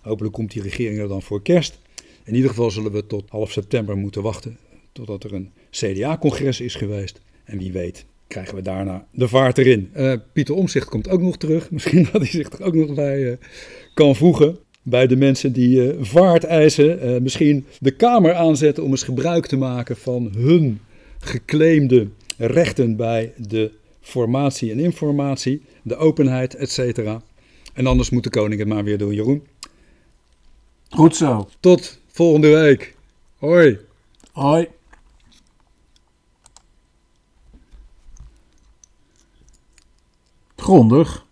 Hopelijk 0.00 0.34
komt 0.34 0.50
die 0.52 0.62
regering 0.62 0.98
er 0.98 1.08
dan 1.08 1.22
voor 1.22 1.42
kerst. 1.42 1.78
In 2.24 2.34
ieder 2.34 2.50
geval 2.50 2.70
zullen 2.70 2.92
we 2.92 3.06
tot 3.06 3.30
half 3.30 3.50
september 3.50 3.96
moeten 3.96 4.22
wachten. 4.22 4.58
Totdat 4.92 5.24
er 5.24 5.34
een 5.34 5.52
CDA-congres 5.70 6.60
is 6.60 6.74
geweest. 6.74 7.20
En 7.44 7.58
wie 7.58 7.72
weet 7.72 8.04
krijgen 8.26 8.54
we 8.54 8.62
daarna 8.62 9.06
de 9.10 9.28
vaart 9.28 9.58
erin. 9.58 9.90
Uh, 9.96 10.12
Pieter 10.32 10.54
Omzicht 10.54 10.88
komt 10.88 11.08
ook 11.08 11.20
nog 11.20 11.36
terug. 11.36 11.70
Misschien 11.76 12.08
dat 12.12 12.22
hij 12.22 12.30
zich 12.30 12.50
er 12.50 12.64
ook 12.64 12.74
nog 12.74 12.94
bij 12.94 13.18
uh, 13.18 13.36
kan 13.94 14.16
voegen 14.16 14.58
bij 14.82 15.06
de 15.06 15.16
mensen 15.16 15.52
die 15.52 15.94
uh, 15.94 15.94
vaart 16.00 16.44
eisen. 16.44 17.08
Uh, 17.08 17.20
misschien 17.20 17.66
de 17.78 17.90
Kamer 17.90 18.34
aanzetten 18.34 18.84
om 18.84 18.90
eens 18.90 19.02
gebruik 19.02 19.46
te 19.46 19.56
maken 19.56 19.96
van 19.96 20.32
hun 20.36 20.80
geclaimde 21.18 22.08
rechten 22.36 22.96
bij 22.96 23.32
de 23.36 23.70
formatie 24.00 24.70
en 24.72 24.78
informatie, 24.78 25.62
de 25.82 25.96
openheid, 25.96 26.54
etc. 26.54 26.98
En 27.74 27.86
anders 27.86 28.10
moet 28.10 28.24
de 28.24 28.30
koning 28.30 28.60
het 28.60 28.68
maar 28.68 28.84
weer 28.84 28.98
doen, 28.98 29.14
Jeroen. 29.14 29.42
Goed 30.88 31.16
zo. 31.16 31.48
Tot 31.60 32.00
volgende 32.06 32.48
week. 32.48 32.94
Hoi. 33.36 33.78
Hoi. 34.32 34.68
Grondig. 40.60 41.22